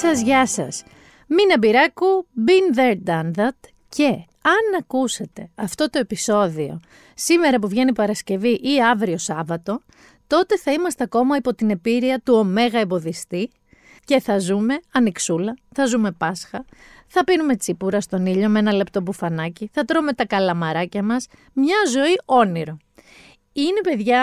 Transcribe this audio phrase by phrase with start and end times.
[0.00, 0.82] Γεια σας, γεια σας.
[1.26, 3.70] Μίνα Μπυράκου, been there, done that.
[3.88, 4.06] Και
[4.42, 6.80] αν ακούσετε αυτό το επεισόδιο
[7.14, 9.80] σήμερα που βγαίνει Παρασκευή ή αύριο Σάββατο,
[10.26, 13.50] τότε θα είμαστε ακόμα υπό την επίρρεια του ωμέγα εμποδιστή
[14.04, 16.64] και θα ζούμε ανοιξούλα, θα ζούμε Πάσχα,
[17.06, 21.78] θα πίνουμε τσίπουρα στον ήλιο με ένα λεπτό μπουφανάκι, θα τρώμε τα καλαμαράκια μας, μια
[21.90, 22.76] ζωή όνειρο.
[23.60, 24.22] Είναι παιδιά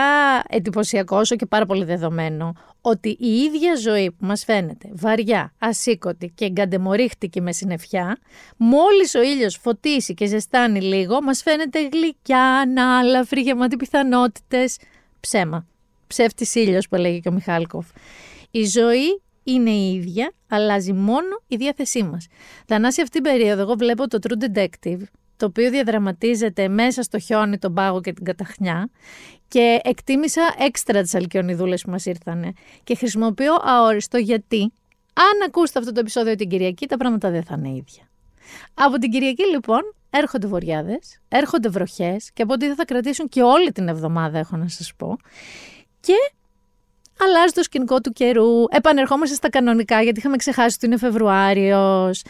[0.50, 6.32] εντυπωσιακό όσο και πάρα πολύ δεδομένο ότι η ίδια ζωή που μας φαίνεται βαριά, ασήκωτη
[6.36, 8.18] και εγκαντεμορίχτικη με συννεφιά,
[8.58, 14.78] μόλις ο ήλιος φωτίσει και ζεστάνει λίγο, μας φαίνεται γλυκιά, ανάλαφρη, γεμάτη πιθανότητες.
[15.20, 15.68] Ψέμα.
[16.08, 17.88] Ψεύτης ήλιος που έλεγε και ο Μιχάλκοφ.
[18.52, 22.28] Η ζωή είναι η ίδια, αλλάζει μόνο η διάθεσή μας.
[22.66, 25.02] Θανάση αυτή την περίοδο εγώ βλέπω το True Detective
[25.38, 28.90] το οποίο διαδραματίζεται μέσα στο χιόνι, τον πάγο και την καταχνιά.
[29.48, 32.54] Και εκτίμησα έξτρα τις αλκιονιδούλες που μας ήρθανε.
[32.84, 34.74] Και χρησιμοποιώ αόριστο γιατί
[35.14, 38.10] αν ακούσετε αυτό το επεισόδιο την Κυριακή τα πράγματα δεν θα είναι ίδια.
[38.74, 43.72] Από την Κυριακή λοιπόν έρχονται βοριάδες, έρχονται βροχές και από ό,τι θα κρατήσουν και όλη
[43.72, 45.18] την εβδομάδα έχω να σας πω.
[46.00, 46.14] Και
[47.20, 52.24] αλλάζει το σκηνικό του καιρού, επανερχόμαστε στα κανονικά γιατί είχαμε ξεχάσει ότι είναι Φεβρουάριος,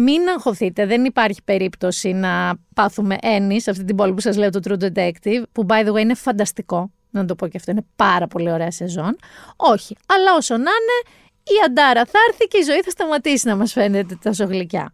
[0.00, 4.50] μην αγχωθείτε, δεν υπάρχει περίπτωση να πάθουμε έννη σε αυτή την πόλη που σας λέω
[4.50, 7.84] το True Detective, που by the way είναι φανταστικό, να το πω και αυτό, είναι
[7.96, 9.16] πάρα πολύ ωραία σεζόν.
[9.56, 13.56] Όχι, αλλά όσο να είναι, η Αντάρα θα έρθει και η ζωή θα σταματήσει να
[13.56, 14.92] μας φαίνεται τόσο γλυκιά.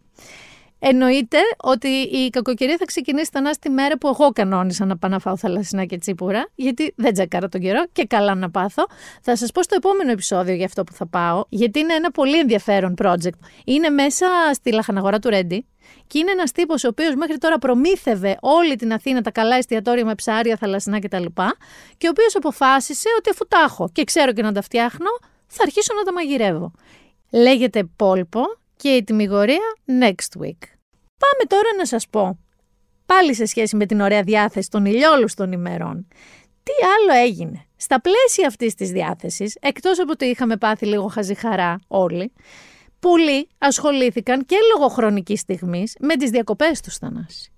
[0.87, 5.19] Εννοείται ότι η κακοκαιρία θα ξεκινήσει τα τη μέρα που εγώ κανόνισα να πάω να
[5.19, 8.87] φάω θαλασσινά και τσίπουρα, γιατί δεν τζακάρα τον καιρό και καλά να πάθω.
[9.23, 12.39] Θα σας πω στο επόμενο επεισόδιο για αυτό που θα πάω, γιατί είναι ένα πολύ
[12.39, 13.39] ενδιαφέρον project.
[13.65, 15.67] Είναι μέσα στη λαχαναγορά του Ρέντι
[16.07, 20.05] και είναι ένας τύπος ο οποίος μέχρι τώρα προμήθευε όλη την Αθήνα τα καλά εστιατόρια
[20.05, 21.25] με ψάρια, θαλασσινά κτλ.
[21.97, 25.11] Και ο οποίος αποφάσισε ότι αφού τα έχω και ξέρω και να τα φτιάχνω,
[25.47, 26.73] θα αρχίσω να τα μαγειρεύω.
[27.31, 28.43] Λέγεται Πόλπο
[28.77, 30.74] και η τιμιγορία next week.
[31.19, 32.39] Πάμε τώρα να σας πω,
[33.07, 36.07] πάλι σε σχέση με την ωραία διάθεση των ηλιόλους των ημερών,
[36.63, 41.81] τι άλλο έγινε; Στα πλαίσια αυτής της διάθεσης, εκτός από ότι είχαμε πάθει λίγο χαζιχαρά
[41.89, 42.33] όλοι,
[43.01, 47.49] πολλοί ασχολήθηκαν και λόγω χρονικής στιγμής με τις διακοπές του Θανάση.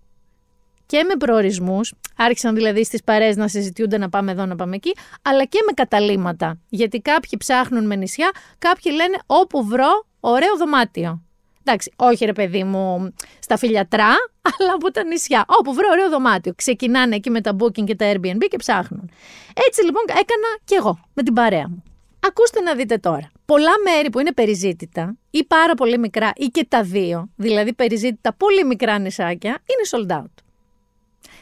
[0.87, 4.93] Και με προορισμούς, άρχισαν δηλαδή στις παρέ να συζητιούνται να πάμε εδώ, να πάμε εκεί,
[5.23, 6.59] αλλά και με καταλήματα.
[6.69, 11.26] Γιατί κάποιοι ψάχνουν με νησιά, κάποιοι λένε όπου βρω ωραίο δωμάτιο.
[11.69, 14.09] Εντάξει, όχι ρε παιδί μου στα φιλιατρά,
[14.59, 15.45] αλλά από τα νησιά.
[15.49, 16.53] Όπου βρω ωραίο δωμάτιο.
[16.57, 19.11] Ξεκινάνε εκεί με τα booking και τα Airbnb και ψάχνουν.
[19.69, 21.83] Έτσι λοιπόν έκανα κι εγώ με την παρέα μου.
[22.21, 23.31] Ακούστε να δείτε τώρα.
[23.45, 28.35] Πολλά μέρη που είναι περιζήτητα ή πάρα πολύ μικρά ή και τα δύο, δηλαδή περιζήτητα
[28.35, 30.46] πολύ μικρά νησάκια, είναι sold out.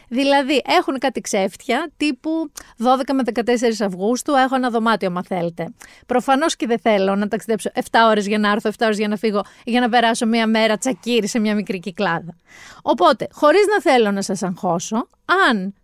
[0.09, 2.31] Δηλαδή έχουν κάτι ξέφτια τύπου
[2.79, 5.75] 12 με 14 Αυγούστου έχω ένα δωμάτιο αν θέλετε.
[6.07, 9.17] Προφανώς και δεν θέλω να ταξιδέψω 7 ώρες για να έρθω, 7 ώρες για να
[9.17, 12.37] φύγω για να περάσω μία μέρα τσακίρι σε μία μικρή κυκλάδα.
[12.83, 15.09] Οπότε, χωρίς να θέλω να σας αγχώσω,
[15.51, 15.75] αν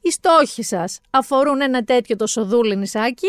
[0.00, 3.28] οι στόχοι σας αφορούν ένα τέτοιο το σοδούλι νησάκι,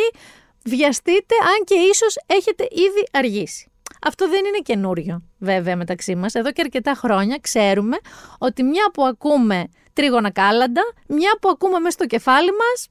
[0.64, 3.72] βιαστείτε αν και ίσως έχετε ήδη αργήσει.
[4.02, 6.34] Αυτό δεν είναι καινούριο βέβαια μεταξύ μας.
[6.34, 7.98] Εδώ και αρκετά χρόνια ξέρουμε
[8.38, 12.88] ότι μια που ακούμε τρίγωνα κάλαντα, μια που ακούμε μέσα στο κεφάλι μας...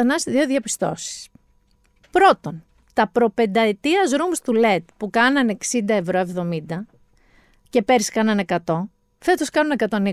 [0.00, 1.28] Θανάση δύο διαπιστώσεις.
[2.10, 2.64] Πρώτον,
[2.94, 6.86] τα προπενταετίας rooms του LED που κάνανε 60 ευρώ 70
[7.68, 8.56] και πέρσι κάνανε 100,
[9.18, 10.12] φέτος κάνουν 120.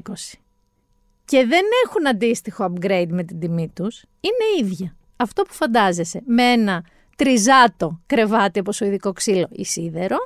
[1.26, 4.96] Και δεν έχουν αντίστοιχο upgrade με την τιμή τους, είναι ίδια.
[5.16, 6.86] Αυτό που φαντάζεσαι, με ένα
[7.16, 10.18] τριζάτο κρεβάτι από ειδικό ξύλο ή σίδερο,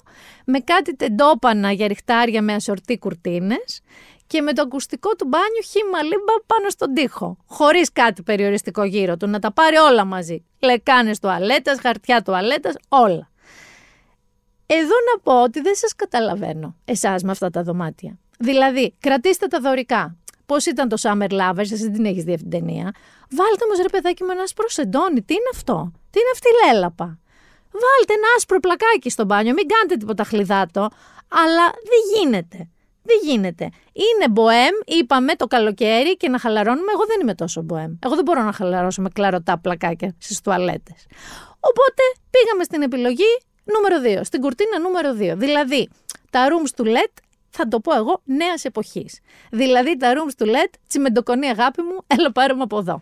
[0.45, 3.81] με κάτι τεντόπανα για ριχτάρια με ασορτή κουρτίνες
[4.29, 7.37] και με το ακουστικό του μπάνιου χύμα λίμπα πάνω στον τοίχο.
[7.45, 10.45] Χωρίς κάτι περιοριστικό γύρω του, να τα πάρει όλα μαζί.
[10.59, 13.29] Λεκάνες τουαλέτας, χαρτιά τουαλέτας, όλα.
[14.65, 18.17] Εδώ να πω ότι δεν σας καταλαβαίνω εσάς με αυτά τα δωμάτια.
[18.39, 20.15] Δηλαδή, κρατήστε τα δωρικά.
[20.45, 22.93] Πώς ήταν το Summer Lovers, εσύ την έχεις δει αυτή την ταινία.
[23.29, 25.21] Βάλτε όμως ρε παιδάκι με ένα άσπρο σεντόνι.
[25.21, 27.19] Τι είναι αυτό, Τι είναι αυτή η λέλαπα;
[27.71, 30.89] Βάλτε ένα άσπρο πλακάκι στο μπάνιο, μην κάνετε τίποτα χλιδάτο.
[31.27, 32.69] Αλλά δεν γίνεται.
[33.03, 33.63] Δεν γίνεται.
[33.93, 36.91] Είναι μποέμ, είπαμε το καλοκαίρι και να χαλαρώνουμε.
[36.93, 37.93] Εγώ δεν είμαι τόσο μποέμ.
[38.03, 41.05] Εγώ δεν μπορώ να χαλαρώσω με κλαρωτά πλακάκια στις τουαλέτες.
[41.59, 43.41] Οπότε πήγαμε στην επιλογή
[43.73, 44.23] Νούμερο 2.
[44.23, 45.37] Στην κουρτίνα νούμερο 2.
[45.37, 45.89] Δηλαδή,
[46.29, 47.13] τα rooms του LED
[47.49, 49.19] θα το πω εγώ νέας εποχής.
[49.51, 53.01] Δηλαδή τα rooms του LED, τσιμεντοκονή αγάπη μου, έλα πάρουμε από εδώ.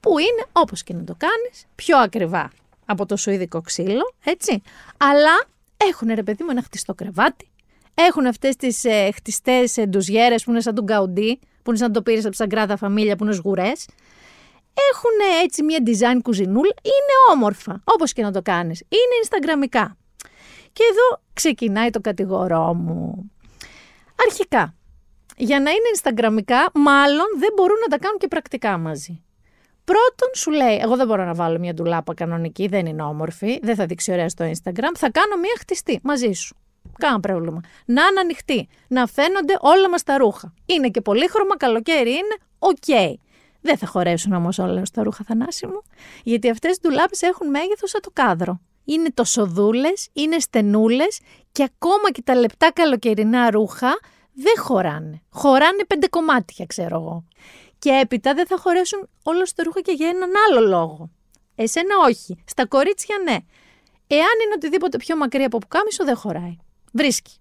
[0.00, 2.50] Που είναι, όπως και να το κάνεις, πιο ακριβά
[2.86, 4.62] από το σουηδικό ξύλο, έτσι.
[4.96, 5.44] Αλλά
[5.76, 7.49] έχουν ρε παιδί μου ένα χτιστό κρεβάτι,
[8.06, 11.92] έχουν αυτές τις ε, χτιστές ε, ντουζιέρε που είναι σαν τον Γκαουντί, που είναι σαν
[11.92, 13.72] το πήρες από τη Σαγκράδα Φαμίλια που είναι σγουρέ.
[14.90, 18.80] Έχουν έτσι μια design κουζινούλα, είναι όμορφα, όπως και να το κάνεις.
[18.80, 19.96] Είναι Instagramικά.
[20.72, 23.30] Και εδώ ξεκινάει το κατηγορό μου.
[24.26, 24.74] Αρχικά,
[25.36, 29.22] για να είναι Instagramικά, μάλλον δεν μπορούν να τα κάνουν και πρακτικά μαζί.
[29.84, 33.74] Πρώτον, σου λέει: Εγώ δεν μπορώ να βάλω μια ντουλάπα κανονική, δεν είναι όμορφη, δεν
[33.74, 34.92] θα δείξει ωραία στο Instagram.
[34.96, 36.56] Θα κάνω μια χτιστή μαζί σου.
[36.98, 37.60] Κανένα πρόβλημα.
[37.84, 40.54] Να είναι ανοιχτή, να φαίνονται όλα μας τα ρούχα.
[40.66, 43.16] Είναι και πολύχρωμα, καλοκαίρι είναι, οκ.
[43.60, 45.82] Δεν θα χωρέσουν όμως όλα στα ρούχα, Θανάση μου,
[46.24, 48.60] γιατί αυτές οι ντουλάπες έχουν μέγεθος σαν το κάδρο.
[48.84, 51.20] Είναι τοσοδούλες, είναι στενούλες
[51.52, 53.98] και ακόμα και τα λεπτά καλοκαιρινά ρούχα
[54.32, 55.22] δεν χωράνε.
[55.30, 57.24] Χωράνε πέντε κομμάτια, ξέρω εγώ.
[57.78, 61.10] Και έπειτα δεν θα χωρέσουν όλα στα ρούχα και για έναν άλλο λόγο.
[61.54, 62.42] Εσένα όχι.
[62.46, 63.36] Στα κορίτσια ναι.
[64.06, 66.56] Εάν είναι οτιδήποτε πιο μακρύ από πουκάμισο, δεν χωράει.
[66.92, 67.34] Βρίσκει.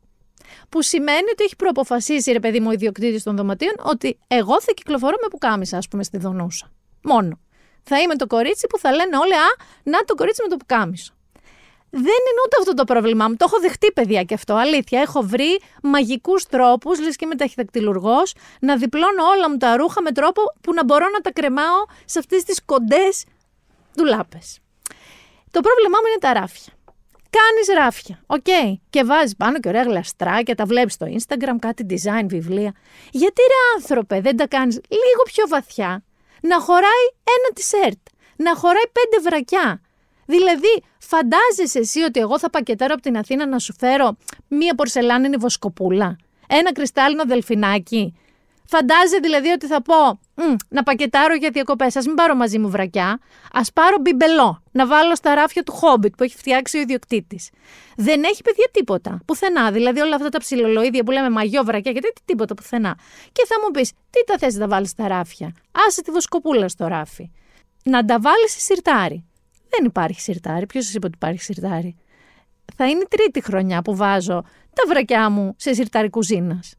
[0.69, 4.72] Που σημαίνει ότι έχει προαποφασίσει, ρε παιδί μου, ο ιδιοκτήτης των δωματίων, ότι εγώ θα
[4.72, 6.72] κυκλοφορώ με πουκάμισα, ας πούμε, στη Δονούσα.
[7.04, 7.40] Μόνο.
[7.84, 9.48] Θα είμαι το κορίτσι που θα λένε όλοι, Α,
[9.84, 11.13] να το κορίτσι με το πουκάμισο.
[11.92, 13.36] Δεν είναι ούτε αυτό το πρόβλημά μου.
[13.36, 14.54] Το έχω δεχτεί, παιδιά, και αυτό.
[14.54, 15.01] Αλήθεια.
[15.01, 20.42] Έχω βρει μαγικούς τρόπους, λες και ταχυδακτυλουργός, να διπλώνω όλα μου τα ρούχα με τρόπο
[20.62, 23.25] που να μπορώ να τα κρεμάω σε αυτές τις κοντές
[23.95, 24.60] ντουλάπες.
[25.52, 26.74] Το πρόβλημά μου είναι τα ράφια.
[27.30, 28.44] Κάνεις ράφια, OK.
[28.46, 28.74] Okay.
[28.90, 32.74] Και βάζεις πάνω και ωραία γλαστράκια, τα βλέπεις στο Instagram, κάτι design, βιβλία.
[33.12, 36.04] Γιατί ρε άνθρωπε, δεν τα κάνεις λίγο πιο βαθιά,
[36.42, 38.02] να χωράει ένα t-shirt,
[38.36, 39.81] να χωράει πέντε βρακιά,
[40.26, 44.18] Δηλαδή, φαντάζεσαι εσύ ότι εγώ θα πακετάρω από την Αθήνα να σου φέρω
[44.48, 46.16] μία πορσελάνινη βοσκοπούλα,
[46.48, 48.14] ένα κρυστάλλινο δελφινάκι;
[48.66, 50.20] Φαντάζεσαι δηλαδή ότι θα πω
[50.70, 51.96] να πακετάρω για διακοπές.
[51.96, 53.20] Α μην πάρω μαζί μου βρακιά.
[53.52, 57.50] Α πάρω μπιμπελό να βάλω στα ράφια του Χόμπιτ που έχει φτιάξει ο ιδιοκτήτης.
[57.96, 59.22] Δεν έχει παιδιά τίποτα.
[59.26, 59.72] Πουθενά.
[59.72, 62.98] Δηλαδή όλα αυτά τα ψιλολοίδια που λέμε μαγιό βρακιά και τέτοια τίποτα πουθενά.
[63.32, 65.54] Και θα μου πεις, τι τα θες να βάλεις στα ράφια;
[65.88, 67.32] Άσε τη βοσκοπούλα στο ράφι.
[67.84, 69.26] Να τα βάλεις σε σιρτάρι.
[69.70, 70.66] Δεν υπάρχει σιρτάρι.
[70.66, 71.98] Ποιος σας είπε ότι υπάρχει σιρτάρι;
[72.76, 74.44] Θα είναι η τρίτη χρονιά που βάζω
[74.74, 76.74] τα βρακιά μου σε σιρτάρι κουζίνας.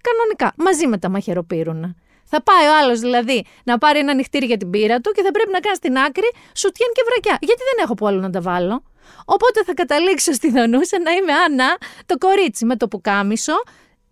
[0.00, 1.94] Κανονικά, μαζί με τα μαχαιροπύρουνα.
[2.24, 5.30] Θα πάει ο άλλος δηλαδή να πάρει ένα νυχτήρι για την πύρα του και θα
[5.30, 7.36] πρέπει να κάνει στην άκρη σουτιέν και βρακιά.
[7.40, 8.82] Γιατί δεν έχω που άλλο να τα βάλω.
[9.24, 11.76] Οπότε θα καταλήξω στη Δονούσα να είμαι Άννα,
[12.06, 13.62] το κορίτσι με το πουκάμισο,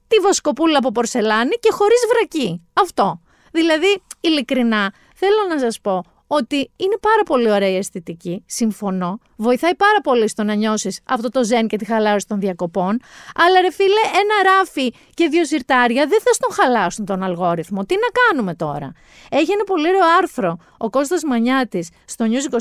[0.09, 2.69] τη βοσκοπούλα από πορσελάνη και χωρίς βρακί.
[2.73, 3.21] Αυτό.
[3.53, 6.05] Δηλαδή, ειλικρινά, θέλω να σας πω
[6.35, 9.19] ότι είναι πάρα πολύ ωραία η αισθητική, συμφωνώ.
[9.37, 13.01] Βοηθάει πάρα πολύ στο να νιώσεις αυτό το ζεν και τη χαλάρωση των διακοπών.
[13.35, 17.85] Αλλά ρε φίλε, ένα ράφι και δύο σιρτάρια δεν θα στον χαλάσουν τον αλγόριθμο.
[17.85, 18.93] Τι να κάνουμε τώρα;
[19.31, 22.55] Έχει ένα πολύ ωραίο άρθρο ο Κώστας Μανιάτης στο News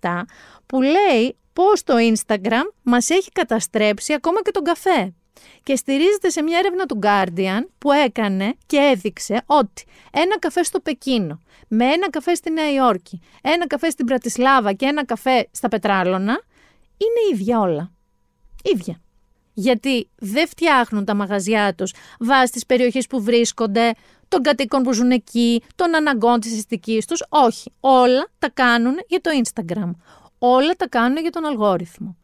[0.00, 0.22] 24-7
[0.66, 5.14] που λέει πώς το Instagram μας έχει καταστρέψει ακόμα και τον καφέ
[5.62, 10.80] και στηρίζεται σε μια έρευνα του Guardian που έκανε και έδειξε ότι ένα καφέ στο
[10.80, 15.68] Πεκίνο με ένα καφέ στη Νέα Υόρκη, ένα καφέ στην Πρατισλάβα και ένα καφέ στα
[15.68, 16.40] Πετράλωνα
[16.96, 17.90] είναι ίδια όλα.
[18.62, 19.00] Ίδια.
[19.54, 23.92] Γιατί δεν φτιάχνουν τα μαγαζιά τους βάσει τις περιοχές που βρίσκονται,
[24.28, 27.24] των κατοίκων που ζουν εκεί, των αναγκών της αισθητικής τους.
[27.28, 27.72] Όχι.
[27.80, 29.90] Όλα τα κάνουν για το Instagram.
[30.38, 32.16] Όλα τα κάνουν για τον αλγόριθμο.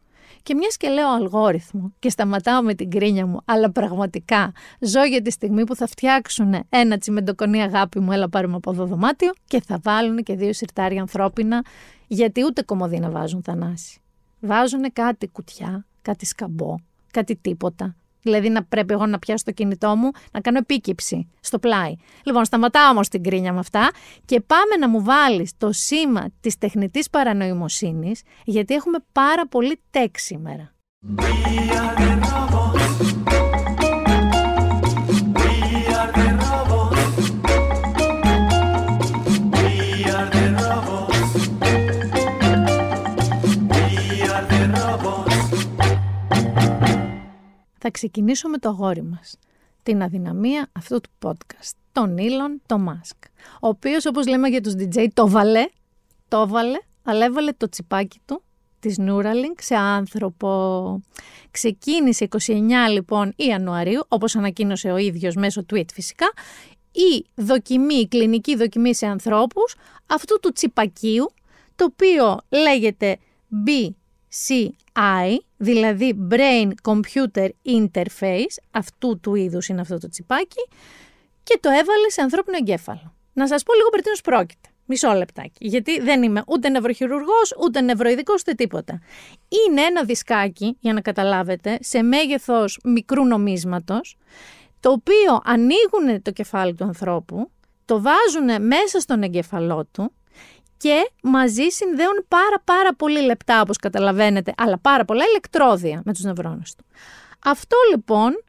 [0.43, 5.21] Και μιας και λέω αλγόριθμο και σταματάω με την κρίνια μου, αλλά πραγματικά ζω για
[5.21, 9.61] τη στιγμή που θα φτιάξουν ένα τσιμεντοκονί αγάπη μου, έλα πάρουμε από εδώ δωμάτιο και
[9.61, 11.65] θα βάλουν και δύο σιρτάρια ανθρώπινα,
[12.07, 13.99] γιατί ούτε κομμωδίνα βάζουν θανάση.
[14.39, 16.75] Βάζουν κάτι κουτιά, κάτι σκαμπό,
[17.11, 17.95] κάτι τίποτα.
[18.21, 21.93] Δηλαδή να πρέπει εγώ να πιάσω το κινητό μου, να κάνω επίκυψη στο πλάι.
[22.23, 23.91] Λοιπόν, σταματάω όμως την κρίνια με αυτά
[24.25, 30.17] και πάμε να μου βάλεις το σήμα της τεχνητής παρανοημοσύνης, γιατί έχουμε πάρα πολύ τέκ
[30.17, 30.73] σήμερα.
[47.79, 49.37] Θα ξεκινήσω με το αγόρι μας.
[49.83, 51.71] Την αδυναμία αυτού του podcast.
[51.91, 53.27] Τον Elon, το Musk.
[53.61, 55.65] Ο οποίος, όπως λέμε για τους DJ, το βαλέ,
[56.27, 58.43] το βάλε, αλλά έβαλε το τσιπάκι του
[58.79, 61.01] της Neuralink σε άνθρωπο.
[61.51, 66.31] Ξεκίνησε 29 λοιπόν Ιανουαρίου, όπως ανακοίνωσε ο ίδιος μέσω tweet φυσικά,
[66.91, 69.75] η δοκιμή, η κλινική δοκιμή σε ανθρώπους
[70.07, 71.31] αυτού του τσιπακίου,
[71.75, 73.17] το οποίο λέγεται
[73.65, 73.89] B
[74.29, 80.67] BCI, δηλαδή Brain Computer Interface, αυτού του είδους είναι αυτό το τσιπάκι,
[81.43, 83.15] και το έβαλε σε ανθρώπινο εγκέφαλο.
[83.33, 84.69] Να σας πω λίγο περί τίνος πρόκειται.
[84.85, 85.67] Μισό λεπτάκι.
[85.67, 89.01] Γιατί δεν είμαι ούτε νευροχειρουργός, ούτε νευροειδικός, ούτε τίποτα.
[89.67, 94.17] Είναι ένα δισκάκι, για να καταλάβετε, σε μέγεθος μικρού νομίσματος,
[94.79, 97.51] το οποίο ανοίγουν το κεφάλι του ανθρώπου,
[97.85, 100.13] το βάζουν μέσα στον εγκεφαλό του
[100.79, 106.23] και μαζί συνδέουν πάρα πάρα πολύ λεπτά όπως καταλαβαίνετε, αλλά πάρα πολλά ηλεκτρόδια με τους
[106.23, 106.85] νευρώνες του.
[107.45, 108.43] Αυτό λοιπόν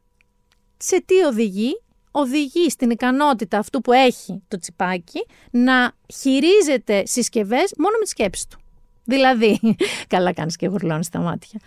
[0.77, 7.95] σε τι οδηγεί, οδηγεί στην ικανότητα αυτού που έχει το τσιπάκι να χειρίζεται συσκευές μόνο
[7.97, 8.59] με τη σκέψη του.
[9.03, 9.59] Δηλαδή,
[10.13, 11.59] καλά κάνεις και γουρλώνεις τα μάτια.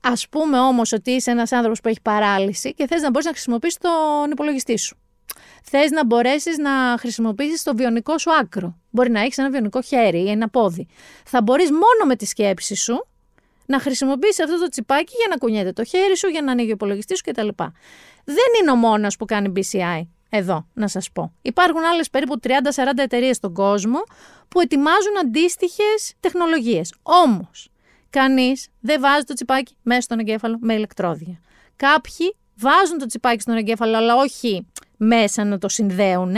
[0.00, 3.32] Α πούμε όμως ότι είσαι ένας άνθρωπος που έχει παράλυση και θες να μπορείς να
[3.32, 4.96] χρησιμοποιήσεις τον υπολογιστή σου.
[5.62, 8.78] Θες να μπορέσεις να χρησιμοποιήσεις το βιονικό σου άκρο.
[8.98, 10.86] Μπορεί να έχεις ένα βιονικό χέρι ή ένα πόδι.
[11.24, 13.06] Θα μπορείς μόνο με τη σκέψη σου
[13.66, 16.72] να χρησιμοποιήσει αυτό το τσιπάκι για να κουνιέται το χέρι σου, για να ανοίγει ο
[16.72, 17.48] υπολογιστής σου κτλ.
[18.24, 20.06] Δεν είναι ο μόνος που κάνει BCI.
[20.28, 21.32] Εδώ, να σας πω.
[21.42, 22.50] Υπάρχουν άλλες περίπου 30-40
[22.96, 23.98] εταιρείες στον κόσμο
[24.48, 26.94] που ετοιμάζουν αντίστοιχες τεχνολογίες.
[27.02, 27.70] Όμως,
[28.10, 31.40] Κανείς δεν βάζει το τσιπάκι μέσα στον εγκέφαλο με ηλεκτρόδια.
[31.76, 34.66] Κάποιοι βάζουν το τσιπάκι στον εγκέφαλο, αλλά όχι
[34.98, 36.32] μέσα να το συνδέουν.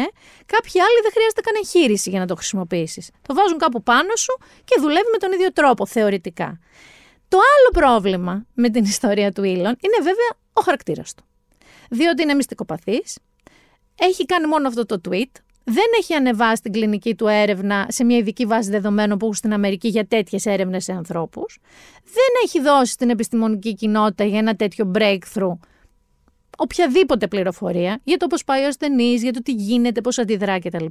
[0.46, 3.10] Κάποιοι άλλοι δεν χρειάζεται καν εγχείρηση για να το χρησιμοποιήσεις.
[3.28, 6.58] Το βάζουν κάπου πάνω σου και δουλεύει με τον ίδιο τρόπο θεωρητικά.
[7.28, 11.24] Το άλλο πρόβλημα με την ιστορία του Ήλον είναι βέβαια ο χαρακτήρας του.
[11.90, 13.18] Διότι είναι μυστικοπαθής,
[13.98, 15.32] έχει κάνει μόνο αυτό το tweet,
[15.64, 19.52] δεν έχει ανεβάσει την κλινική του έρευνα σε μια ειδική βάση δεδομένων που έχουν στην
[19.52, 21.58] Αμερική για τέτοιες έρευνες σε ανθρώπους.
[22.04, 25.58] Δεν έχει δώσει στην επιστημονική κοινότητα για ένα τέτοιο breakthrough
[26.62, 30.84] οποιαδήποτε πληροφορία για το πώς πάει ο ασθενής, για το τι γίνεται, πώς αντιδρά κτλ.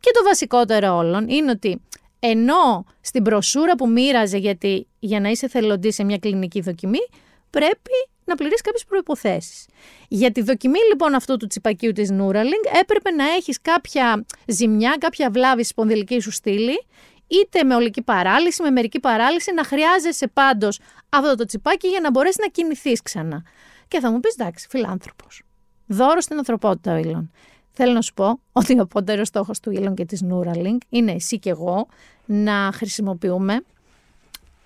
[0.00, 1.80] Και το βασικότερο όλων είναι ότι
[2.18, 7.06] ενώ στην μπροσούρα που μοίραζε γιατί για να είσαι εθελοντής σε μια κλινική δοκιμή,
[7.50, 7.90] πρέπει
[8.24, 9.66] να πληροίς κάποιες προϋποθέσεις.
[10.08, 15.30] Για τη δοκιμή λοιπόν αυτού του τσιπακίου της Neuralink έπρεπε να έχεις κάποια ζημιά, κάποια
[15.30, 16.84] βλάβη στη σπονδυλική σου στήλη,
[17.26, 22.10] είτε με ολική παράλυση, με μερική παράλυση, να χρειάζεσαι πάντως αυτό το τσιπάκι για να
[22.10, 23.42] μπορέσεις να κινηθείς ξανά.
[23.92, 25.42] Και θα μου πεις εντάξει, φιλάνθρωπος.
[25.86, 27.30] Δώρος στην ανθρωπότητα ο Ήλον.
[27.72, 31.38] Θέλω να σου πω ότι ο πόντερο στόχος του Ήλον και της Neuralink είναι εσύ
[31.38, 31.86] και εγώ
[32.26, 33.64] να χρησιμοποιούμε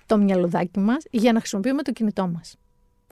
[0.06, 2.56] το μυαλουδάκι μας για να χρησιμοποιούμε το κινητό μας.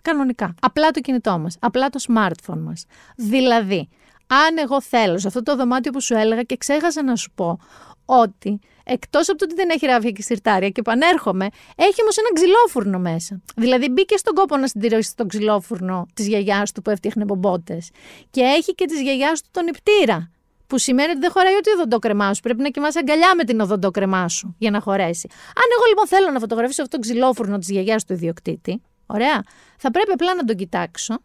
[0.03, 0.55] Κανονικά.
[0.61, 1.57] Απλά το κινητό μας.
[1.61, 2.85] Απλά το smartphone μας.
[3.17, 3.89] Δηλαδή,
[4.27, 7.59] αν εγώ θέλω σε αυτό το δωμάτιο που σου έλεγα και ξέχασα να σου πω
[8.05, 12.29] ότι εκτός από το ότι δεν έχει ράφια και σιρτάρια και επανέρχομαι, έχει όμως ένα
[12.35, 13.41] ξυλόφουρνο μέσα.
[13.57, 17.91] Δηλαδή, μπήκε στον κόπο να συντηρήσει τον ξυλόφουρνο της γιαγιάς του που έφτιαχνε μπομπότες.
[18.31, 20.31] Και έχει και της γιαγιάς του τον νηπτήρα.
[20.67, 22.41] Που σημαίνει ότι δεν χωράει ούτε η οδοντόκρεμά σου.
[22.41, 25.29] Πρέπει να κοιμάσαι αγκαλιά με την οδοντόκρεμά σου για να χωρέσει.
[25.31, 29.43] Αν εγώ λοιπόν θέλω να φωτογραφίσω αυτό το ξυλόφουρνο της γιαγιάς του ιδιοκτήτη, Ωραία.
[29.79, 31.19] Θα πρέπει απλά να τον κοιτάξω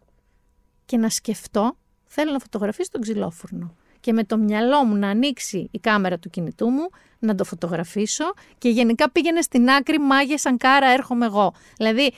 [0.84, 3.74] και να σκεφτώ, θέλω να φωτογραφίσω τον ξυλόφουρνο.
[4.00, 6.88] Και με το μυαλό μου να ανοίξει η κάμερα του κινητού μου,
[7.18, 8.24] να το φωτογραφίσω
[8.58, 11.52] και γενικά πήγαινε στην άκρη μάγια σαν κάρα έρχομαι εγώ.
[11.76, 12.12] Δηλαδή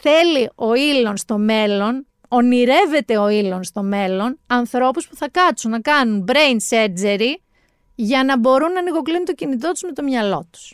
[0.00, 5.80] θέλει ο ήλον στο μέλλον, ονειρεύεται ο ήλον στο μέλλον, ανθρώπους που θα κάτσουν να
[5.80, 7.34] κάνουν brain surgery
[7.94, 10.72] για να μπορούν να ανοιγοκλίνουν το κινητό τους με το μυαλό τους.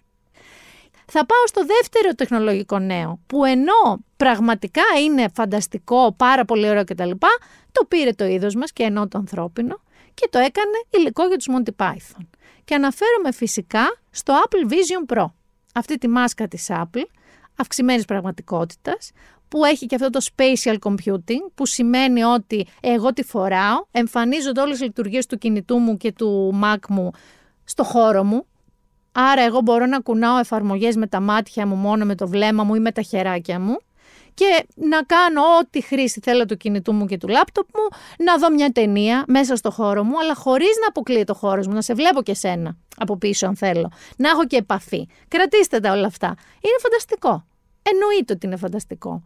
[1.07, 7.11] Θα πάω στο δεύτερο τεχνολογικό νέο, που ενώ πραγματικά είναι φανταστικό, πάρα πολύ ωραίο κτλ.
[7.73, 9.81] Το πήρε το είδος μας και ενώ το ανθρώπινο
[10.15, 12.27] και το έκανε υλικό για τους Monty Python.
[12.65, 15.25] Και αναφέρομαι φυσικά στο Apple Vision Pro.
[15.75, 17.05] Αυτή τη μάσκα της Apple,
[17.57, 19.11] αυξημένης πραγματικότητας,
[19.49, 24.81] που έχει και αυτό το spatial computing, που σημαίνει ότι εγώ τη φοράω, εμφανίζονται όλες
[24.81, 27.11] οι λειτουργίες του κινητού μου και του Mac μου
[27.65, 28.47] στο χώρο μου,
[29.17, 32.75] Άρα εγώ μπορώ να κουνάω εφαρμογές με τα μάτια μου μόνο με το βλέμμα μου
[32.75, 33.77] ή με τα χεράκια μου
[34.35, 38.51] και να κάνω ό,τι χρήση θέλω του κινητού μου και του λάπτοπ μου, να δω
[38.51, 41.95] μια ταινία μέσα στο χώρο μου, αλλά χωρίς να αποκλείει το χώρος μου, να σε
[41.95, 45.09] βλέπω και σένα από πίσω αν θέλω, να έχω και επαφή.
[45.29, 46.27] Κρατήστε τα όλα αυτά.
[46.61, 47.47] Είναι φανταστικό.
[47.83, 49.23] Εννοείται ότι είναι φανταστικό.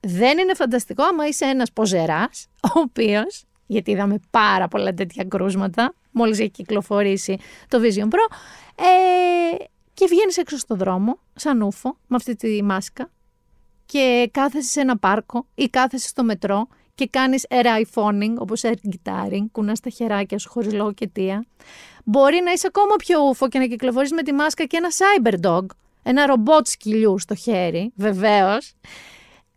[0.00, 5.94] Δεν είναι φανταστικό άμα είσαι ένας ποζεράς, ο οποίος, γιατί είδαμε πάρα πολλά τέτοια κρούσματα,
[6.10, 7.38] μόλις έχει κυκλοφορήσει
[7.68, 8.36] το Vision Pro,
[8.76, 9.64] ε,
[9.94, 13.10] και βγαίνεις έξω στον δρόμο, σαν ούφο, με αυτή τη μάσκα
[13.90, 18.72] και κάθεσαι σε ένα πάρκο ή κάθεσαι στο μετρό και κάνεις air iPhoning, όπως air
[18.72, 21.46] guitaring, κουνάς τα χεράκια σου χωρίς λόγο και αιτία.
[22.04, 25.66] Μπορεί να είσαι ακόμα πιο ούφο και να κυκλοφορείς με τη μάσκα και ένα cyberdog,
[26.02, 28.72] ένα ρομπότ σκυλιού στο χέρι, βεβαίως.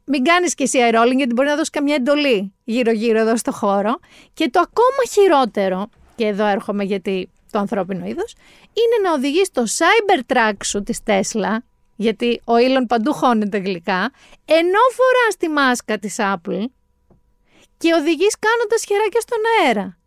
[0.05, 3.51] Μην κάνεις και εσύ air rolling, γιατί μπορεί να δώσεις καμιά εντολή γύρω-γύρω εδώ στο
[3.51, 3.99] χώρο.
[4.33, 8.35] Και το ακόμα χειρότερο, και εδώ έρχομαι γιατί το ανθρώπινο είδος,
[8.73, 11.57] είναι να οδηγείς το Cybertruck σου της Tesla,
[11.95, 14.11] γιατί ο Elon παντού χώνεται γλυκά,
[14.45, 16.65] ενώ φορά τη μάσκα της Apple
[17.77, 19.97] και οδηγείς κάνοντας χεράκια στον αέρα.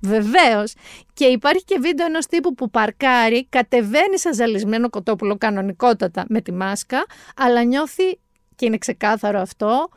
[0.00, 0.74] Βεβαίως.
[1.14, 6.52] Και υπάρχει και βίντεο ενός τύπου που παρκάρει, κατεβαίνει σαν ζαλισμένο κοτόπουλο κανονικότατα με τη
[6.52, 7.04] μάσκα,
[7.36, 8.18] αλλά νιώθει,
[8.56, 9.88] και είναι ξεκάθαρο αυτό,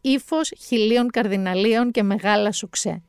[0.00, 3.02] ύφος χιλίων καρδιναλίων και μεγάλα σουξέ.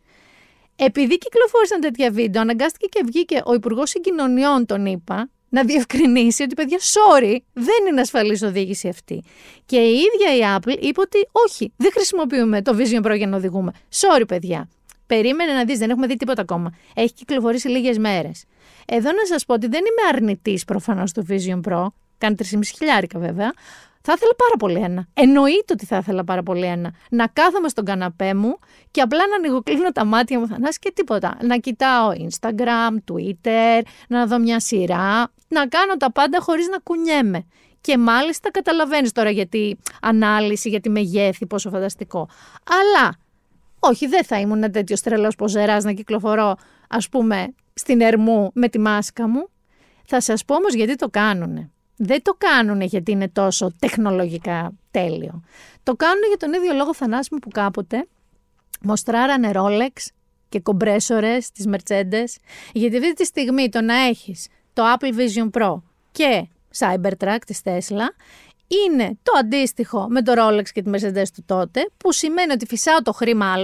[0.75, 6.53] Επειδή κυκλοφόρησαν τέτοια βίντεο, αναγκάστηκε και βγήκε ο Υπουργός Συγκοινωνιών, τον είπα, να διευκρινίσει ότι
[6.53, 9.24] παιδιά, sorry, δεν είναι ασφαλής οδήγηση αυτή.
[9.65, 13.38] Και η ίδια η Apple είπε ότι όχι, δεν χρησιμοποιούμε το Vision Pro για να
[13.38, 13.72] οδηγούμε.
[13.89, 14.69] Sorry, παιδιά.
[15.07, 16.74] Περίμενε να δεις, δεν έχουμε δει τίποτα ακόμα.
[16.93, 18.43] Έχει κυκλοφορήσει λίγες μέρες.
[18.86, 21.86] Εδώ να σας πω ότι δεν είμαι αρνητής προφανώς του Vision Pro.
[22.17, 23.53] Κάνει 3,5 χιλιάρικα βέβαια.
[24.05, 25.07] Θα ήθελα πάρα πολύ ένα.
[25.13, 26.93] Εννοείται ότι θα ήθελα πάρα πολύ ένα.
[27.10, 28.60] Να κάθομαι στον καναπέ μου
[28.91, 31.38] και απλά να ανοιγοκλίνω τα μάτια μου θανάσει και τίποτα.
[31.41, 35.31] Να κοιτάω Instagram, Twitter, να δω μια σειρά.
[35.53, 37.45] Να κάνω τα πάντα χωρίς να κουνιέμαι.
[37.81, 42.29] Και μάλιστα καταλαβαίνεις τώρα γιατί ανάλυση, γιατί μεγέθη, πόσο φανταστικό.
[42.69, 43.15] Αλλά
[43.79, 46.55] όχι, δεν θα ήμουν τέτοιο τρελό ποζεράς να κυκλοφορώ,
[46.89, 49.50] ας πούμε, στην Ερμού με τη μάσκα μου.
[50.05, 51.72] Θα σας πω όμως γιατί το κάνουνε.
[51.95, 55.43] Δεν το κάνουν γιατί είναι τόσο τεχνολογικά τέλειο.
[55.83, 58.07] Το κάνουν για τον ίδιο λόγο θανάσιμο που κάποτε
[58.81, 60.07] μοστράρανε Rolex
[60.50, 62.41] και κομπρέσορες της Mercedes,
[62.74, 68.08] γιατί αυτή τη στιγμή το να έχεις το Apple Vision Pro και Cybertruck της Tesla
[68.68, 73.01] είναι το αντίστοιχο με το Rolex και τη Mercedes του τότε, που σημαίνει ότι φυσάω
[73.01, 73.58] το χρήμα Α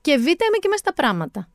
[0.00, 1.48] και Β είμαι και μέσα στα πράγματα.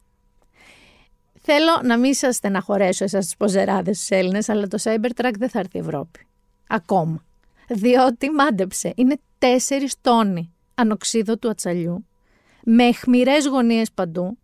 [1.43, 5.59] Θέλω να μην σας στεναχωρέσω εσάς τους ποζεράδες τους Έλληνες, αλλά το Cybertruck δεν θα
[5.59, 6.27] έρθει η Ευρώπη.
[6.67, 7.23] Ακόμα.
[7.67, 12.05] Διότι μάντεψε, είναι τέσσερις τόνοι ανοξίδο του ατσαλιού,
[12.63, 14.37] με αιχμηρέ γωνίες παντού.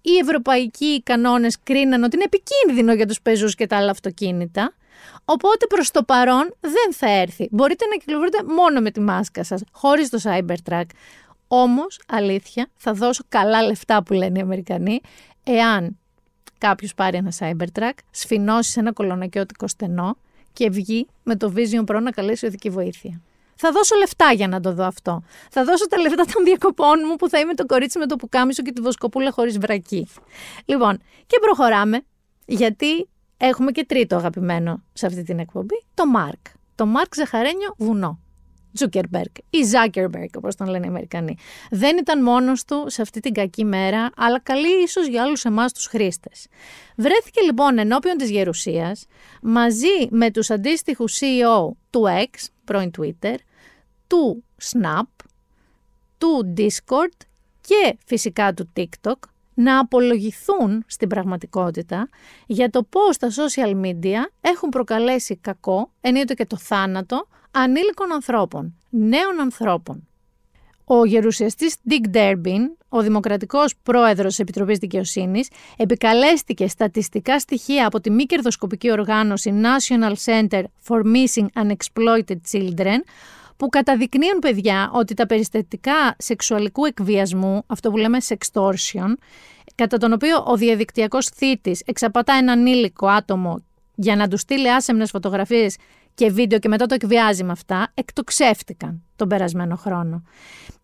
[0.00, 4.74] Οι ευρωπαϊκοί κανόνες κρίναν ότι είναι επικίνδυνο για τους πεζούς και τα άλλα αυτοκίνητα.
[5.24, 7.48] Οπότε προς το παρόν δεν θα έρθει.
[7.50, 10.84] Μπορείτε να κυκλοφορείτε μόνο με τη μάσκα σας, χωρίς το Cybertruck.
[11.48, 15.00] Όμως, αλήθεια, θα δώσω καλά λεφτά που λένε οι Αμερικανοί,
[15.44, 15.98] εάν
[16.58, 20.16] κάποιος πάρει ένα Cybertruck, σφινώσει ένα κολονακιώτικο στενό
[20.52, 23.20] και βγει με το Vision Pro να καλέσει οδική βοήθεια.
[23.60, 25.22] Θα δώσω λεφτά για να το δω αυτό.
[25.50, 28.62] Θα δώσω τα λεφτά των διακοπών μου που θα είμαι το κορίτσι με το πουκάμισο
[28.62, 30.08] και τη βοσκοπούλα χωρίς βρακή.
[30.64, 32.00] Λοιπόν, και προχωράμε,
[32.46, 36.52] γιατί έχουμε και τρίτο αγαπημένο σε αυτή την εκπομπή, το Mark.
[36.74, 38.20] Το Mark Ζαχαρένιο Βουνό.
[38.72, 41.36] Τζούκερμπεργκ ή Ζάκερμπεργκ, όπως τον λένε οι Αμερικανοί.
[41.70, 45.72] Δεν ήταν μόνος του σε αυτή την κακή μέρα, αλλά καλή ίσως για όλου εμάς
[45.72, 46.46] τους χρήστες.
[46.96, 49.06] Βρέθηκε λοιπόν ενώπιον της Γερουσίας
[49.42, 53.34] μαζί με τους αντίστοιχους CEO του X, πρώην Twitter,
[54.08, 55.26] του Snap,
[56.18, 57.26] του Discord
[57.60, 59.18] και φυσικά του TikTok
[59.54, 62.08] να απολογηθούν στην πραγματικότητα
[62.46, 68.74] για το πώς τα social media έχουν προκαλέσει κακό, ενίοτε και το θάνατο, ανήλικων ανθρώπων,
[68.90, 70.08] νέων ανθρώπων.
[70.84, 78.10] Ο γερουσιαστής Dick Durbin, ο δημοκρατικός πρόεδρος της Επιτροπής Δικαιοσύνης, επικαλέστηκε στατιστικά στοιχεία από τη
[78.10, 82.98] μη κερδοσκοπική οργάνωση National Center for Missing Unexploited Children,
[83.58, 89.12] που καταδεικνύουν παιδιά ότι τα περιστατικά σεξουαλικού εκβιασμού, αυτό που λέμε sextortion,
[89.74, 93.62] κατά τον οποίο ο διαδικτυακός θήτης εξαπατά έναν ήλικο άτομο
[93.94, 95.76] για να τους στείλει άσεμνες φωτογραφίες
[96.14, 100.22] και βίντεο και μετά το εκβιάζει με αυτά, εκτοξεύτηκαν τον περασμένο χρόνο.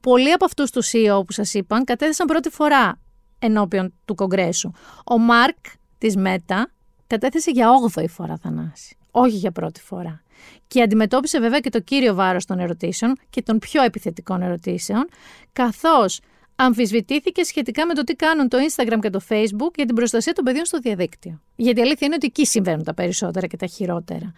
[0.01, 2.99] Πολλοί από αυτούς τους CEO που σας είπαν κατέθεσαν πρώτη φορά
[3.39, 4.71] ενώπιον του Κογκρέσου.
[5.05, 5.57] Ο Μάρκ
[5.99, 6.71] της ΜΕΤΑ
[7.07, 10.24] κατέθεσε για 8η φορά θανάση, όχι για πρώτη φορά.
[10.67, 15.09] Και αντιμετώπισε βέβαια και το κύριο βάρος των ερωτήσεων και των πιο επιθετικών ερωτήσεων,
[15.53, 16.21] καθώς
[16.57, 20.45] αμφισβητήθηκε σχετικά με το τι κάνουν το Instagram και το Facebook για την προστασία των
[20.45, 21.41] παιδιών στο διαδίκτυο.
[21.57, 24.33] Γιατί η αλήθεια είναι ότι εκεί συμβαίνουν τα περισσότερα και τα χειρότερα.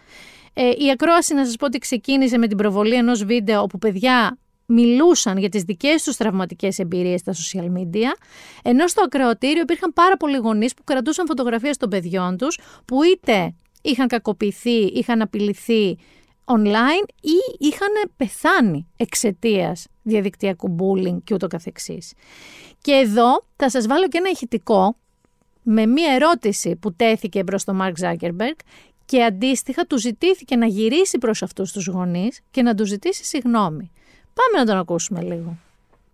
[0.53, 4.39] Ε, η ακρόαση, να σας πω ότι ξεκίνησε με την προβολή ενός βίντεο όπου παιδιά
[4.67, 8.11] μιλούσαν για τις δικές τους τραυματικές εμπειρίες στα social media,
[8.63, 13.55] ενώ στο ακροατήριο υπήρχαν πάρα πολλοί γονείς που κρατούσαν φωτογραφίες των παιδιών τους, που είτε
[13.91, 15.99] είχαν κακοποιηθεί, είχαν απειληθεί
[16.45, 22.13] online ή είχαν πεθάνει εξαιτίας διαδικτυακού bullying και ούτω καθεξής.
[22.81, 24.97] Και εδώ θα σας βάλω και ένα ηχητικό
[25.63, 28.59] με μία ερώτηση που τέθηκε προς τον Mark Zuckerberg
[29.05, 33.91] και αντίστοιχα του ζητήθηκε να γυρίσει προς αυτούς τους γονείς και να του ζητήσει συγγνώμη.
[34.35, 35.59] Πάμε να τον ακούσουμε λίγο.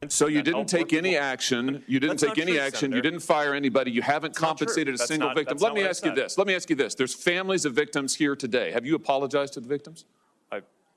[0.08, 1.84] So you didn't take any action.
[1.86, 2.92] You didn't take any action.
[2.92, 3.90] You didn't fire anybody.
[3.90, 5.58] You haven't compensated a single victim.
[5.58, 6.36] Let me ask you this.
[6.38, 6.94] Let me ask you this.
[6.94, 8.72] There's families of victims here today.
[8.72, 10.04] Have you apologized to the victims?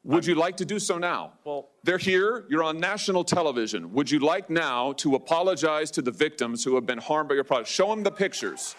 [0.06, 1.34] Would you like to do so now?
[1.44, 2.46] Well, they're here.
[2.48, 3.92] You're on national television.
[3.94, 7.44] Would you like now to apologize to the victims who have been harmed by your
[7.44, 7.70] product?
[7.70, 8.76] Show them the pictures.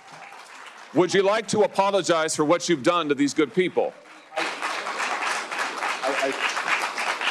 [0.94, 3.92] Would you like to apologize for what you've done to these good people?
[6.08, 6.32] I,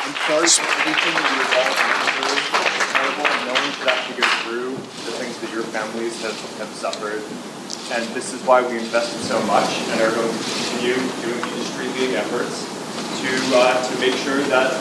[0.05, 2.37] I'm sorry for everything that you all been through.
[2.93, 6.37] Terrible, and no one should have to go through the things that your families have,
[6.61, 7.25] have suffered.
[7.89, 12.21] And this is why we invested so much and are going to continue doing industry-leading
[12.21, 14.77] efforts to uh, to make sure that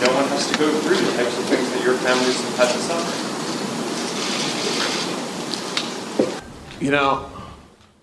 [0.00, 2.72] no one has to go through the types of things that your families have had
[2.72, 3.12] to suffer.
[6.80, 7.28] You know,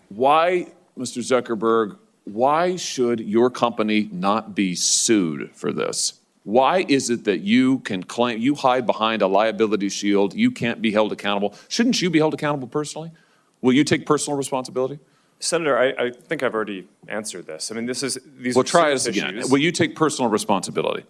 [0.09, 1.25] why, Mr.
[1.25, 6.13] Zuckerberg, why should your company not be sued for this?
[6.43, 10.81] Why is it that you can claim, you hide behind a liability shield, you can't
[10.81, 11.53] be held accountable?
[11.67, 13.11] Shouldn't you be held accountable personally?
[13.61, 14.99] Will you take personal responsibility?
[15.39, 17.71] Senator, I, I think I've already answered this.
[17.71, 19.37] I mean, this is these Well, are try serious this again.
[19.37, 19.51] issues.
[19.51, 21.05] Will you take personal responsibility?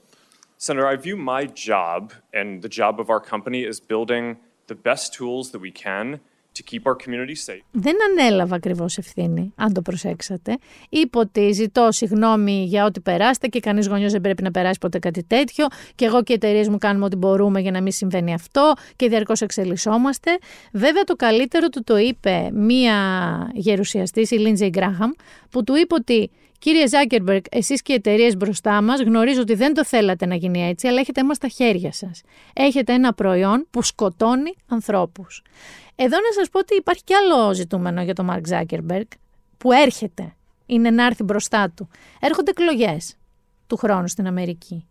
[0.57, 5.13] Senator, I view my job and the job of our company as building the best
[5.13, 6.19] tools that we can
[6.53, 7.61] to keep our community safe.
[7.71, 10.57] Δεν ανέλαβα ακριβώς ευθύνη, αν το προσέξατε.
[10.89, 14.99] Είπε ότι ζητώ συγγνώμη για ό,τι περάσετε και κανείς γονιός δεν πρέπει να περάσει ποτέ
[14.99, 15.65] κάτι τέτοιο.
[15.95, 19.09] Και εγώ και οι εταιρείες μου κάνουμε ό,τι μπορούμε για να μην συμβαίνει αυτό και
[19.09, 20.31] διαρκώς εξελισσόμαστε.
[20.73, 22.95] Βέβαια, το καλύτερο του το είπε μία
[23.53, 25.11] γερουσιαστής, η Λίντζεϊ Γκράχαμ,
[25.49, 26.31] που του είπε ότι
[26.61, 30.67] Κύριε Ζάκερμπεργκ, εσείς και οι εταιρείες μπροστά μας γνωρίζω ότι δεν το θέλατε να γίνει
[30.67, 32.21] έτσι, αλλά έχετε αίμα στα χέρια σας.
[32.53, 35.43] Έχετε ένα προϊόν που σκοτώνει ανθρώπους.
[35.95, 39.05] Εδώ να σας πω ότι υπάρχει κι άλλο ζητούμενο για τον Μαρκ Ζάκερμπεργκ,
[39.57, 40.35] που έρχεται.
[40.65, 41.89] Είναι να έρθει μπροστά του.
[42.19, 43.15] Έρχονται εκλογές
[43.67, 44.87] του χρόνου στην Αμερική.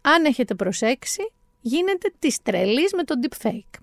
[0.00, 3.80] Αν έχετε προσέξει, γίνεται της τρελής με το deepfake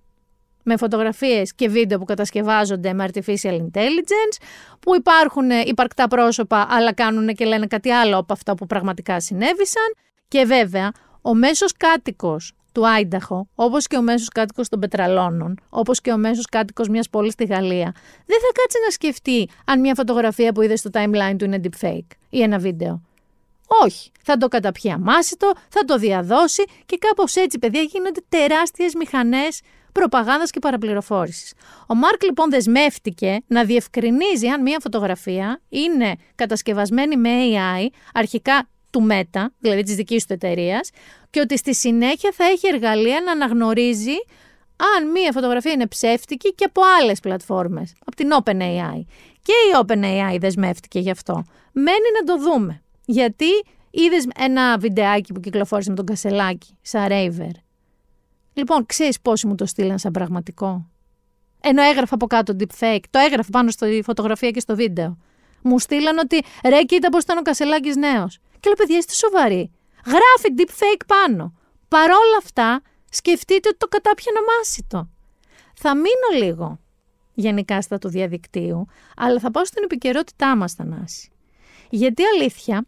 [0.63, 4.37] με φωτογραφίες και βίντεο που κατασκευάζονται με artificial intelligence,
[4.79, 9.93] που υπάρχουν υπαρκτά πρόσωπα αλλά κάνουν και λένε κάτι άλλο από αυτά που πραγματικά συνέβησαν.
[10.27, 16.01] Και βέβαια, ο μέσος κάτοικος του Άινταχο, όπως και ο μέσος κάτοικος των Πετραλώνων, όπως
[16.01, 17.93] και ο μέσος κάτοικος μιας πόλης στη Γαλλία,
[18.25, 22.15] δεν θα κάτσει να σκεφτεί αν μια φωτογραφία που είδες στο timeline του είναι deepfake
[22.29, 23.01] ή ένα βίντεο.
[23.83, 24.11] Όχι.
[24.23, 30.49] Θα το καταπιεί αμάσιτο, θα το διαδώσει και κάπως έτσι, παιδιά, γίνονται τεράστιες μηχανές προπαγάνδας
[30.51, 31.53] και παραπληροφόρησης.
[31.87, 39.07] Ο Μάρκ λοιπόν δεσμεύτηκε να διευκρινίζει αν μια φωτογραφία είναι κατασκευασμένη με AI, αρχικά του
[39.11, 40.89] Meta, δηλαδή της δικής του εταιρείας,
[41.29, 44.15] και ότι στη συνέχεια θα έχει εργαλεία να αναγνωρίζει
[44.97, 49.05] αν μία φωτογραφία είναι ψεύτικη και από άλλες πλατφόρμες, από την OpenAI.
[49.41, 51.43] Και η OpenAI δεσμεύτηκε γι' αυτό.
[51.71, 52.81] Μένει να το δούμε.
[53.05, 53.45] Γιατί
[53.91, 57.51] είδες ένα βιντεάκι που κυκλοφόρησε με τον Κασελάκη, σαν Raver.
[58.53, 60.89] Λοιπόν, ξέρεις πόσοι μου το στείλαν σαν πραγματικό;
[61.61, 65.17] Ενώ έγραφα από κάτω deepfake, το έγραφα πάνω στη φωτογραφία και στο βίντεο.
[65.63, 68.39] Μου στείλαν ότι ρε, κοίτα πώς ήταν ο Κασελάκης νέος.
[68.59, 69.71] Και λέω, παιδιά, είστε σοβαροί.
[70.05, 71.53] Γράφει deepfake πάνω.
[71.87, 75.09] Παρόλα αυτά, σκεφτείτε ότι το κατάπιανε μάσιτο.
[75.75, 76.79] Θα μείνω λίγο
[77.33, 78.85] γενικά στα του διαδικτύου,
[79.15, 81.31] αλλά θα πάω στην επικαιρότητά μας, Θανάση.
[81.89, 82.85] Γιατί αλήθεια,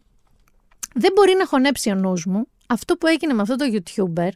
[0.94, 4.28] δεν μπορεί να χωνέψει ο νους μου αυτό που έγινε με αυτό το YouTuber,